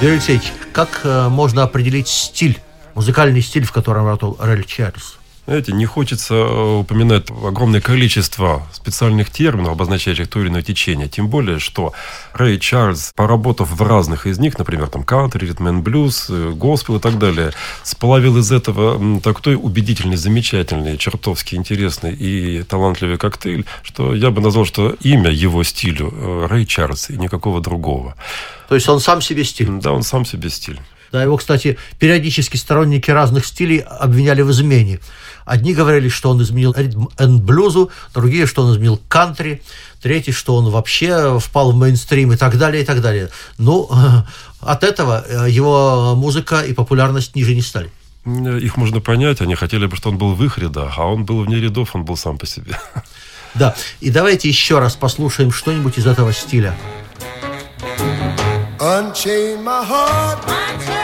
Юрий 0.00 0.14
Алексеевич, 0.14 0.52
как 0.72 1.00
э, 1.04 1.28
можно 1.28 1.62
определить 1.62 2.08
стиль, 2.08 2.60
музыкальный 2.94 3.40
стиль, 3.40 3.64
в 3.64 3.72
котором 3.72 4.06
работал 4.06 4.36
Рэль 4.40 4.64
Чарльз? 4.64 5.18
Знаете, 5.46 5.72
не 5.72 5.84
хочется 5.84 6.34
э, 6.34 6.78
упоминать 6.78 7.30
огромное 7.30 7.82
количество 7.82 8.66
специальных 8.72 9.30
терминов, 9.30 9.72
обозначающих 9.72 10.26
то 10.28 10.40
или 10.40 10.48
иное 10.48 10.62
течение. 10.62 11.06
Тем 11.06 11.28
более, 11.28 11.58
что 11.58 11.92
Рэй 12.32 12.58
Чарльз, 12.58 13.12
поработав 13.14 13.70
в 13.70 13.82
разных 13.82 14.26
из 14.26 14.38
них, 14.38 14.58
например, 14.58 14.88
там 14.88 15.04
кантри, 15.04 15.46
ритм 15.46 15.66
н 15.66 15.82
блюз, 15.82 16.28
э, 16.30 16.52
госпел 16.54 16.96
и 16.96 17.00
так 17.00 17.18
далее, 17.18 17.52
сплавил 17.82 18.38
из 18.38 18.50
этого 18.52 19.20
такой 19.20 19.56
убедительный, 19.56 20.16
замечательный, 20.16 20.96
чертовски 20.96 21.56
интересный 21.56 22.14
и 22.14 22.62
талантливый 22.62 23.18
коктейль, 23.18 23.66
что 23.82 24.14
я 24.14 24.30
бы 24.30 24.40
назвал, 24.40 24.64
что 24.64 24.96
имя 25.02 25.30
его 25.30 25.62
стилю 25.62 26.10
э, 26.10 26.46
Рэй 26.48 26.64
Чарльз 26.64 27.10
и 27.10 27.18
никакого 27.18 27.60
другого. 27.60 28.16
То 28.68 28.74
есть 28.76 28.88
он 28.88 28.98
сам 28.98 29.20
себе 29.20 29.44
стиль. 29.44 29.68
Да, 29.68 29.92
он 29.92 30.02
сам 30.02 30.24
себе 30.24 30.48
стиль. 30.48 30.80
Да, 31.14 31.22
его, 31.22 31.36
кстати, 31.36 31.78
периодически 32.00 32.56
сторонники 32.56 33.08
разных 33.08 33.46
стилей 33.46 33.78
обвиняли 33.78 34.42
в 34.42 34.50
измене. 34.50 34.98
Одни 35.44 35.72
говорили, 35.72 36.08
что 36.08 36.28
он 36.30 36.42
изменил 36.42 36.74
ритм 36.76 37.06
блюзу, 37.38 37.92
другие, 38.12 38.46
что 38.48 38.64
он 38.64 38.72
изменил 38.74 39.00
кантри, 39.08 39.62
третьи, 40.02 40.32
что 40.32 40.56
он 40.56 40.70
вообще 40.70 41.38
впал 41.38 41.70
в 41.70 41.76
мейнстрим 41.76 42.32
и 42.32 42.36
так 42.36 42.58
далее, 42.58 42.82
и 42.82 42.84
так 42.84 43.00
далее. 43.00 43.28
Ну, 43.58 43.88
от 44.60 44.82
этого 44.82 45.24
э, 45.24 45.48
его 45.48 46.16
музыка 46.16 46.62
и 46.62 46.72
популярность 46.72 47.36
ниже 47.36 47.54
не 47.54 47.62
стали. 47.62 47.92
М, 48.26 48.58
Их 48.58 48.76
можно 48.76 49.00
понять, 49.00 49.40
они 49.40 49.54
хотели 49.54 49.86
бы, 49.86 49.94
чтобы 49.94 50.14
он 50.14 50.18
был 50.18 50.34
в 50.34 50.44
их 50.44 50.58
рядах, 50.58 50.94
а 50.98 51.04
он 51.06 51.24
был 51.24 51.44
вне 51.44 51.60
рядов, 51.60 51.94
он 51.94 52.04
был 52.04 52.16
сам 52.16 52.38
по 52.38 52.46
себе. 52.46 52.76
Да, 53.54 53.76
и 54.00 54.10
давайте 54.10 54.48
еще 54.48 54.80
раз 54.80 54.96
послушаем 54.96 55.52
что-нибудь 55.52 55.96
из 55.96 56.06
этого 56.08 56.32
стиля. 56.32 56.74
Unchain 58.80 59.62
my 59.62 59.88
heart, 59.88 60.44
baby, 60.44 61.03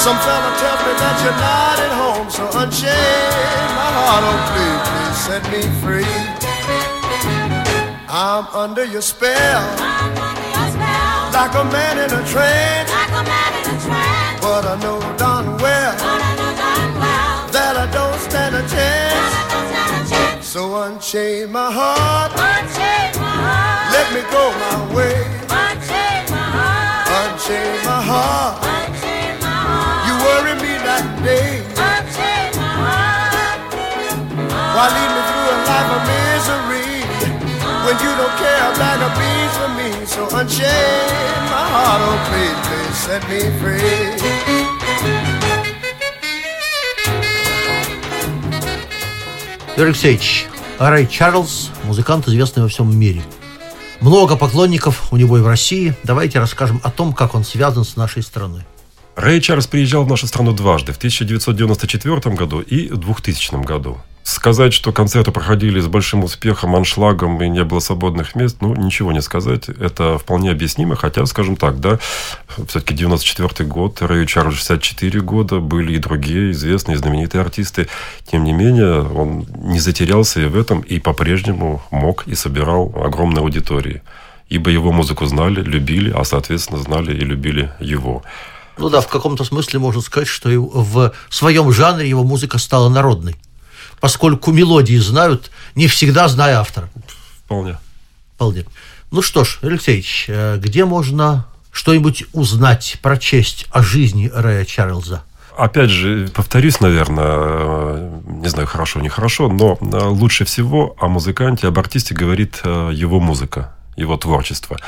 Some 0.00 0.16
fella 0.24 0.50
tells 0.56 0.80
me 0.88 0.92
that 0.96 1.16
you're 1.20 1.40
not 1.44 1.76
at 1.76 1.92
home. 1.92 2.28
So 2.32 2.48
unchain 2.56 3.68
my 3.76 3.88
heart, 4.00 4.24
oh 4.24 4.40
please, 4.48 4.80
please 4.88 5.18
set 5.28 5.44
me 5.52 5.60
free. 5.84 6.16
I'm 8.08 8.46
under 8.56 8.84
your 8.84 9.02
spell, 9.02 9.60
under 9.76 10.48
your 10.56 10.68
spell. 10.72 11.36
like 11.36 11.52
a 11.52 11.64
man 11.68 11.94
in 12.00 12.10
a 12.16 12.22
trance. 12.32 12.88
Like 12.96 13.12
But 14.40 14.64
I 14.72 14.74
know 14.80 14.98
darn 15.20 15.46
well 15.60 15.92
that 17.52 17.74
I 17.76 17.86
don't 17.92 18.18
stand 18.24 18.56
a 18.56 18.64
chance. 18.72 20.46
So 20.46 20.82
unchain 20.82 21.52
my 21.52 21.70
heart, 21.70 22.32
let 23.92 24.06
me 24.14 24.22
go 24.32 24.48
don't 38.30 38.38
care 38.38 38.70
a 38.70 38.78
bag 38.78 39.00
of 39.02 39.12
beans 39.18 39.54
for 39.58 39.70
me? 39.78 39.90
So 40.06 40.22
unchain 40.38 41.40
my 41.50 41.64
heart, 41.74 42.00
oh 42.08 42.18
please, 42.28 42.58
please 42.68 42.96
set 43.06 43.22
me 43.28 43.40
free. 43.60 43.90
Алексеевич, 49.76 50.46
Рэй 50.78 51.06
Чарльз, 51.06 51.70
музыкант, 51.84 52.28
известный 52.28 52.62
во 52.62 52.68
всем 52.68 52.94
мире. 52.98 53.22
Много 54.00 54.36
поклонников 54.36 55.10
у 55.10 55.16
него 55.16 55.38
и 55.38 55.40
в 55.40 55.46
России. 55.46 55.94
Давайте 56.04 56.38
расскажем 56.38 56.80
о 56.84 56.90
том, 56.90 57.14
как 57.14 57.34
он 57.34 57.44
связан 57.44 57.84
с 57.84 57.96
нашей 57.96 58.22
страной. 58.22 58.62
Рэй 59.16 59.40
Чарльз 59.40 59.66
приезжал 59.66 60.04
в 60.04 60.08
нашу 60.08 60.26
страну 60.26 60.52
дважды, 60.52 60.92
в 60.92 60.98
1994 60.98 62.34
году 62.34 62.60
и 62.60 62.88
в 62.88 62.98
2000 62.98 63.64
году. 63.64 63.98
Сказать, 64.22 64.74
что 64.74 64.92
концерты 64.92 65.32
проходили 65.32 65.80
с 65.80 65.86
большим 65.86 66.24
успехом, 66.24 66.76
аншлагом 66.76 67.42
и 67.42 67.48
не 67.48 67.64
было 67.64 67.80
свободных 67.80 68.34
мест, 68.34 68.58
ну, 68.60 68.74
ничего 68.74 69.12
не 69.12 69.22
сказать. 69.22 69.68
Это 69.68 70.18
вполне 70.18 70.50
объяснимо, 70.50 70.94
хотя, 70.94 71.24
скажем 71.26 71.56
так, 71.56 71.80
да, 71.80 71.98
все-таки 72.68 72.94
94 72.94 73.68
год, 73.68 74.02
Рэю 74.02 74.26
Чарльзу 74.26 74.56
64 74.58 75.20
года, 75.20 75.60
были 75.60 75.94
и 75.94 75.98
другие 75.98 76.52
известные, 76.52 76.98
знаменитые 76.98 77.40
артисты. 77.40 77.88
Тем 78.30 78.44
не 78.44 78.52
менее, 78.52 79.00
он 79.02 79.46
не 79.56 79.80
затерялся 79.80 80.40
и 80.40 80.46
в 80.46 80.56
этом, 80.56 80.80
и 80.80 81.00
по-прежнему 81.00 81.82
мог 81.90 82.26
и 82.26 82.34
собирал 82.34 82.92
огромные 83.02 83.40
аудитории. 83.40 84.02
Ибо 84.48 84.70
его 84.70 84.92
музыку 84.92 85.26
знали, 85.26 85.62
любили, 85.62 86.10
а, 86.10 86.24
соответственно, 86.24 86.80
знали 86.80 87.12
и 87.12 87.20
любили 87.20 87.72
его. 87.80 88.22
Ну 88.76 88.88
да, 88.88 89.00
в 89.00 89.08
каком-то 89.08 89.44
смысле 89.44 89.78
можно 89.78 90.00
сказать, 90.00 90.28
что 90.28 90.48
в 90.50 91.12
своем 91.28 91.70
жанре 91.72 92.08
его 92.08 92.24
музыка 92.24 92.58
стала 92.58 92.88
народной. 92.88 93.36
Поскольку 94.00 94.50
мелодии 94.50 94.96
знают, 94.96 95.50
не 95.74 95.86
всегда 95.86 96.28
зная 96.28 96.58
автора. 96.58 96.90
Вполне. 97.44 97.78
Вполне. 98.34 98.64
Ну 99.10 99.22
что 99.22 99.44
ж, 99.44 99.58
Алексеевич, 99.62 100.26
э, 100.28 100.58
где 100.58 100.84
можно 100.84 101.46
что-нибудь 101.70 102.24
узнать, 102.32 102.98
прочесть 103.02 103.66
о 103.70 103.82
жизни 103.82 104.30
Рэя 104.32 104.64
Чарльза? 104.64 105.22
Опять 105.56 105.90
же, 105.90 106.30
повторюсь, 106.32 106.80
наверное, 106.80 107.26
э, 107.26 108.20
не 108.26 108.48
знаю, 108.48 108.66
хорошо, 108.66 109.00
нехорошо, 109.00 109.48
но 109.48 109.76
э, 109.80 110.04
лучше 110.06 110.44
всего 110.44 110.96
о 110.98 111.08
музыканте, 111.08 111.66
об 111.66 111.78
артисте 111.78 112.14
говорит 112.14 112.60
его 112.64 113.20
музыка, 113.20 113.74
его 113.96 114.16
творчество. 114.16 114.78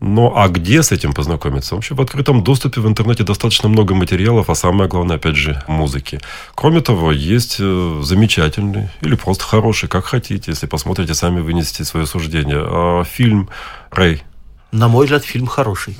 Ну, 0.00 0.32
а 0.36 0.48
где 0.48 0.82
с 0.82 0.92
этим 0.92 1.12
познакомиться? 1.12 1.74
Вообще, 1.74 1.94
в 1.94 2.00
открытом 2.00 2.44
доступе 2.44 2.80
в 2.80 2.86
интернете 2.86 3.24
достаточно 3.24 3.68
много 3.68 3.94
материалов, 3.94 4.48
а 4.48 4.54
самое 4.54 4.88
главное, 4.88 5.16
опять 5.16 5.36
же, 5.36 5.62
музыки. 5.66 6.20
Кроме 6.54 6.80
того, 6.80 7.10
есть 7.10 7.56
э, 7.58 8.00
замечательный 8.04 8.90
или 9.00 9.16
просто 9.16 9.44
хороший, 9.44 9.88
как 9.88 10.04
хотите, 10.04 10.52
если 10.52 10.66
посмотрите, 10.66 11.14
сами 11.14 11.40
вынесете 11.40 11.84
свое 11.84 12.06
суждение. 12.06 12.60
А, 12.60 13.04
Фильм 13.04 13.48
«Рэй» 13.90 14.22
На 14.70 14.88
мой 14.88 15.06
взгляд, 15.06 15.24
фильм 15.24 15.46
хороший. 15.46 15.96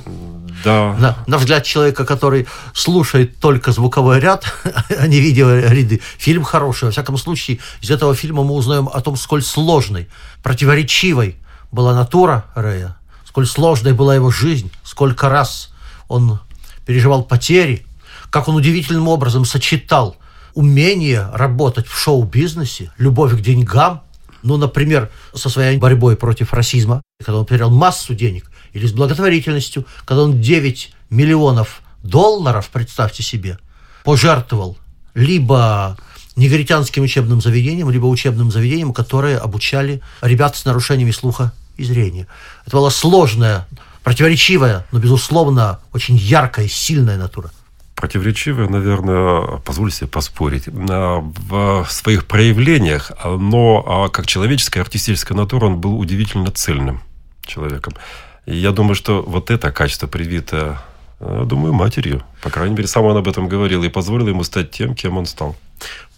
Да, 0.63 0.95
На, 0.99 1.17
на 1.25 1.37
взгляд 1.39 1.63
человека, 1.63 2.05
который 2.05 2.47
слушает 2.73 3.39
только 3.39 3.71
звуковой 3.71 4.19
ряд, 4.19 4.45
а 4.97 5.07
не 5.07 5.19
видеоряды, 5.19 6.01
фильм 6.19 6.43
хороший. 6.43 6.85
Во 6.85 6.91
всяком 6.91 7.17
случае, 7.17 7.59
из 7.81 7.89
этого 7.89 8.13
фильма 8.13 8.43
мы 8.43 8.53
узнаем 8.53 8.87
о 8.87 9.01
том, 9.01 9.15
сколь 9.15 9.41
сложной, 9.41 10.07
противоречивой 10.43 11.37
была 11.71 11.93
натура 11.93 12.45
Рэя, 12.55 12.97
сколь 13.25 13.45
сложной 13.45 13.93
была 13.93 14.15
его 14.15 14.31
жизнь, 14.31 14.71
сколько 14.83 15.29
раз 15.29 15.71
он 16.07 16.39
переживал 16.85 17.23
потери, 17.23 17.85
как 18.29 18.47
он 18.47 18.55
удивительным 18.55 19.07
образом 19.07 19.45
сочетал 19.45 20.17
умение 20.53 21.29
работать 21.33 21.87
в 21.87 21.97
шоу-бизнесе, 21.97 22.91
любовь 22.97 23.37
к 23.37 23.41
деньгам, 23.41 24.01
ну, 24.41 24.57
например, 24.57 25.11
со 25.33 25.49
своей 25.49 25.77
борьбой 25.77 26.15
против 26.15 26.53
расизма, 26.53 27.01
когда 27.23 27.39
он 27.39 27.45
потерял 27.45 27.69
массу 27.69 28.15
денег, 28.15 28.49
или 28.73 28.87
с 28.87 28.93
благотворительностью, 28.93 29.85
когда 30.05 30.23
он 30.23 30.41
9 30.41 30.93
миллионов 31.09 31.81
долларов, 32.03 32.69
представьте 32.71 33.23
себе, 33.23 33.59
пожертвовал 34.03 34.77
либо 35.13 35.97
негритянским 36.39 37.03
учебным 37.03 37.41
заведениям, 37.41 37.89
либо 37.91 38.05
учебным 38.07 38.51
заведениям, 38.51 38.93
которые 38.93 39.37
обучали 39.37 40.01
ребят 40.21 40.55
с 40.57 40.65
нарушениями 40.65 41.11
слуха 41.11 41.51
и 41.77 41.83
зрения. 41.83 42.27
Это 42.65 42.77
была 42.77 42.89
сложная, 42.89 43.67
противоречивая, 44.03 44.85
но, 44.91 44.99
безусловно, 44.99 45.79
очень 45.93 46.15
яркая, 46.15 46.67
сильная 46.67 47.17
натура. 47.17 47.51
противоречивое, 47.95 48.69
наверное, 48.69 49.57
позволю 49.65 49.91
себе 49.91 50.07
поспорить, 50.07 50.67
на- 50.67 51.19
в 51.19 51.85
своих 51.89 52.25
проявлениях, 52.27 53.11
но 53.25 53.83
а, 53.85 54.07
как 54.09 54.25
человеческая 54.25 54.79
артистическая 54.81 55.37
натура 55.37 55.65
он 55.65 55.81
был 55.81 55.99
удивительно 55.99 56.49
цельным 56.51 57.01
человеком. 57.45 57.93
И 58.45 58.55
я 58.55 58.71
думаю, 58.71 58.95
что 58.95 59.21
вот 59.21 59.51
это 59.51 59.71
качество 59.73 60.07
привито, 60.07 60.81
э, 61.19 61.43
думаю, 61.45 61.73
матерью. 61.73 62.23
По 62.41 62.49
крайней 62.49 62.73
мере, 62.75 62.87
сам 62.87 63.03
он 63.03 63.17
об 63.17 63.27
этом 63.27 63.49
говорил 63.49 63.83
и 63.83 63.89
позволил 63.89 64.29
ему 64.29 64.43
стать 64.45 64.71
тем, 64.71 64.95
кем 64.95 65.17
он 65.17 65.25
стал. 65.25 65.57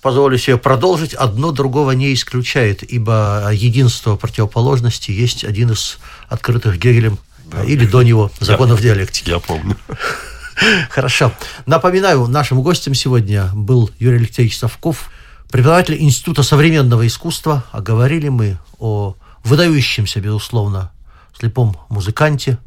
Позволю 0.02 0.38
себе 0.38 0.58
продолжить. 0.58 1.14
Одно 1.14 1.52
другого 1.52 1.92
не 1.92 2.14
исключает, 2.14 2.82
ибо 2.82 3.50
единство 3.54 4.16
противоположности 4.16 5.12
есть 5.12 5.44
один 5.44 5.72
из 5.72 6.00
открытых 6.28 6.78
Гегелем 6.78 7.20
или 7.68 7.86
до 7.86 8.02
него 8.02 8.32
законов 8.40 8.82
диалектики. 8.82 9.30
Я 9.30 9.40
помню. 9.40 9.78
Хорошо. 10.90 11.32
Напоминаю, 11.66 12.28
нашим 12.28 12.62
гостем 12.62 12.94
сегодня 12.94 13.50
был 13.54 13.92
Юрий 14.00 14.18
Алексеевич 14.18 14.58
Совков, 14.58 15.10
преподаватель 15.52 16.02
Института 16.02 16.44
современного 16.44 17.06
искусства. 17.06 17.64
А 17.72 17.82
говорили 17.82 18.30
мы 18.30 18.58
о 18.80 19.16
выдающемся, 19.44 20.20
безусловно, 20.20 20.92
слепом 21.38 21.78
музыканте 21.90 22.58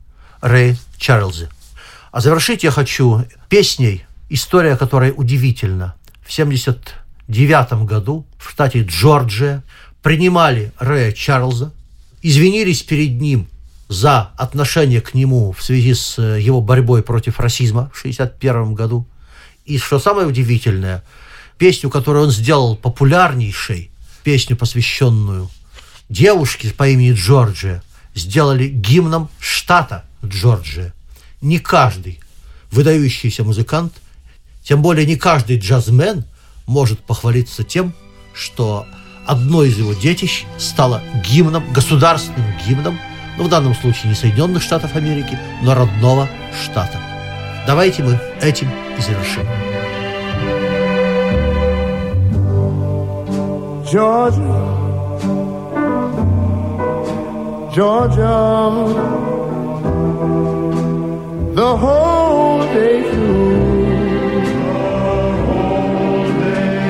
Рэе 0.40 0.76
Чарльзе. 0.98 1.48
А 2.12 2.20
завершить 2.20 2.62
я 2.62 2.70
хочу 2.70 3.24
песней, 3.48 4.04
история 4.28 4.76
которой 4.76 5.12
удивительна. 5.16 5.94
В 6.24 6.32
79 7.28 7.86
году 7.86 8.26
в 8.38 8.50
штате 8.50 8.82
Джорджия 8.82 9.62
принимали 10.02 10.72
Рэя 10.78 11.12
Чарльза, 11.12 11.72
извинились 12.22 12.82
перед 12.82 13.20
ним 13.20 13.48
за 13.88 14.32
отношение 14.36 15.00
к 15.00 15.14
нему 15.14 15.52
в 15.52 15.62
связи 15.62 15.94
с 15.94 16.18
э, 16.18 16.40
его 16.40 16.60
борьбой 16.60 17.02
против 17.02 17.40
расизма 17.40 17.90
в 17.92 18.00
1961 18.00 18.74
году. 18.74 19.06
И 19.64 19.78
что 19.78 19.98
самое 19.98 20.26
удивительное, 20.26 21.02
песню, 21.58 21.90
которую 21.90 22.24
он 22.24 22.30
сделал 22.30 22.76
популярнейшей, 22.76 23.90
песню, 24.22 24.56
посвященную 24.56 25.50
девушке 26.08 26.70
по 26.70 26.88
имени 26.88 27.12
Джорджия, 27.12 27.82
сделали 28.14 28.68
гимном 28.68 29.28
штата 29.38 30.04
Джорджия. 30.24 30.94
Не 31.40 31.58
каждый 31.58 32.20
выдающийся 32.70 33.44
музыкант, 33.44 33.92
тем 34.62 34.82
более 34.82 35.06
не 35.06 35.16
каждый 35.16 35.58
джазмен 35.58 36.24
может 36.66 37.00
похвалиться 37.00 37.64
тем, 37.64 37.92
что 38.32 38.86
одно 39.26 39.64
из 39.64 39.78
его 39.78 39.92
детищ 39.94 40.44
стало 40.58 41.02
гимном, 41.24 41.64
государственным 41.72 42.46
гимном, 42.66 42.98
ну, 43.36 43.44
в 43.44 43.48
данном 43.48 43.74
случае 43.74 44.10
не 44.10 44.14
Соединенных 44.14 44.62
Штатов 44.62 44.94
Америки, 44.96 45.38
но 45.62 45.74
родного 45.74 46.28
штата. 46.64 46.98
Давайте 47.66 48.02
мы 48.02 48.20
этим 48.40 48.68
и 48.98 49.00
завершим. 49.00 49.46
Georgia, 53.90 54.74
Georgia, 57.72 58.70
the 61.54 61.76
whole 61.76 62.62
day 62.74 63.02
through. 63.12 63.53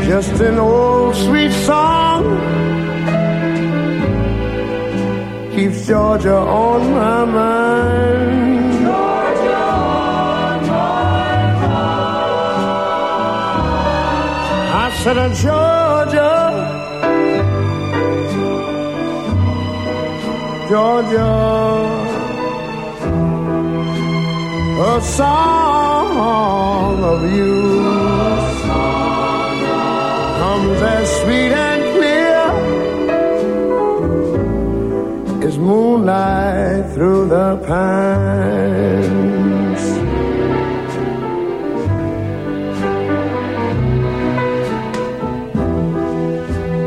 Just 0.06 0.38
an 0.42 0.58
old 0.58 1.16
sweet 1.16 1.50
song. 1.50 2.24
Keeps 5.54 5.86
Georgia 5.86 6.36
on 6.36 6.92
my 6.92 7.24
mind. 7.24 8.86
I 14.76 14.90
said, 15.02 15.16
uh, 15.16 15.28
Georgia, 15.42 16.34
Georgia, 20.68 21.32
a 24.84 25.00
song 25.00 27.04
of 27.04 27.22
you 27.34 27.93
sweet 31.24 31.52
and 31.68 31.82
clear 31.94 32.42
is 35.48 35.56
moonlight 35.58 36.84
through 36.92 37.22
the 37.28 37.56
pines. 37.68 38.64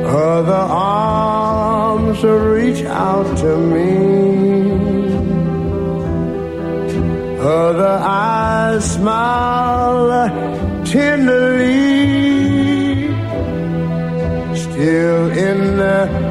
Other 0.06 0.66
arms 0.94 2.20
reach 2.24 2.82
out 2.86 3.28
to 3.44 3.52
me. 3.74 3.92
Other 7.40 7.96
eyes 8.22 8.84
smile 8.94 10.30
tenderly. 10.86 11.57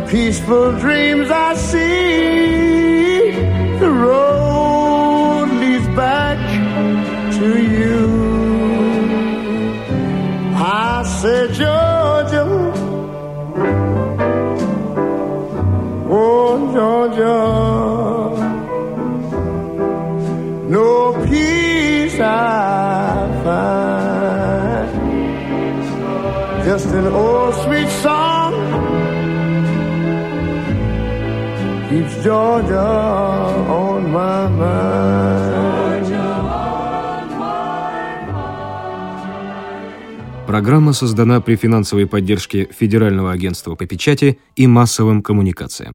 Peaceful 0.08 0.72
dreams 0.78 1.30
I 1.30 1.54
see 1.54 3.30
the 3.80 3.90
road 3.90 5.48
leads 5.60 5.88
back 5.96 6.38
to 7.38 7.48
you. 7.76 8.06
I 10.54 11.02
said, 11.20 11.48
Georgia. 11.60 12.44
Oh, 16.08 16.72
Georgia, 16.76 17.38
no 20.68 21.26
peace 21.26 22.18
I 22.20 22.24
find. 23.44 23.86
Just 26.64 26.88
an 26.88 27.06
old 27.06 27.54
Georgia 32.26 32.82
on 33.68 34.10
my 34.10 34.48
mind. 34.58 35.06
Программа 40.48 40.92
создана 40.92 41.40
при 41.40 41.54
финансовой 41.54 42.06
поддержке 42.06 42.68
Федерального 42.76 43.30
агентства 43.30 43.76
по 43.76 43.86
печати 43.86 44.40
и 44.56 44.66
массовым 44.66 45.22
коммуникациям. 45.22 45.92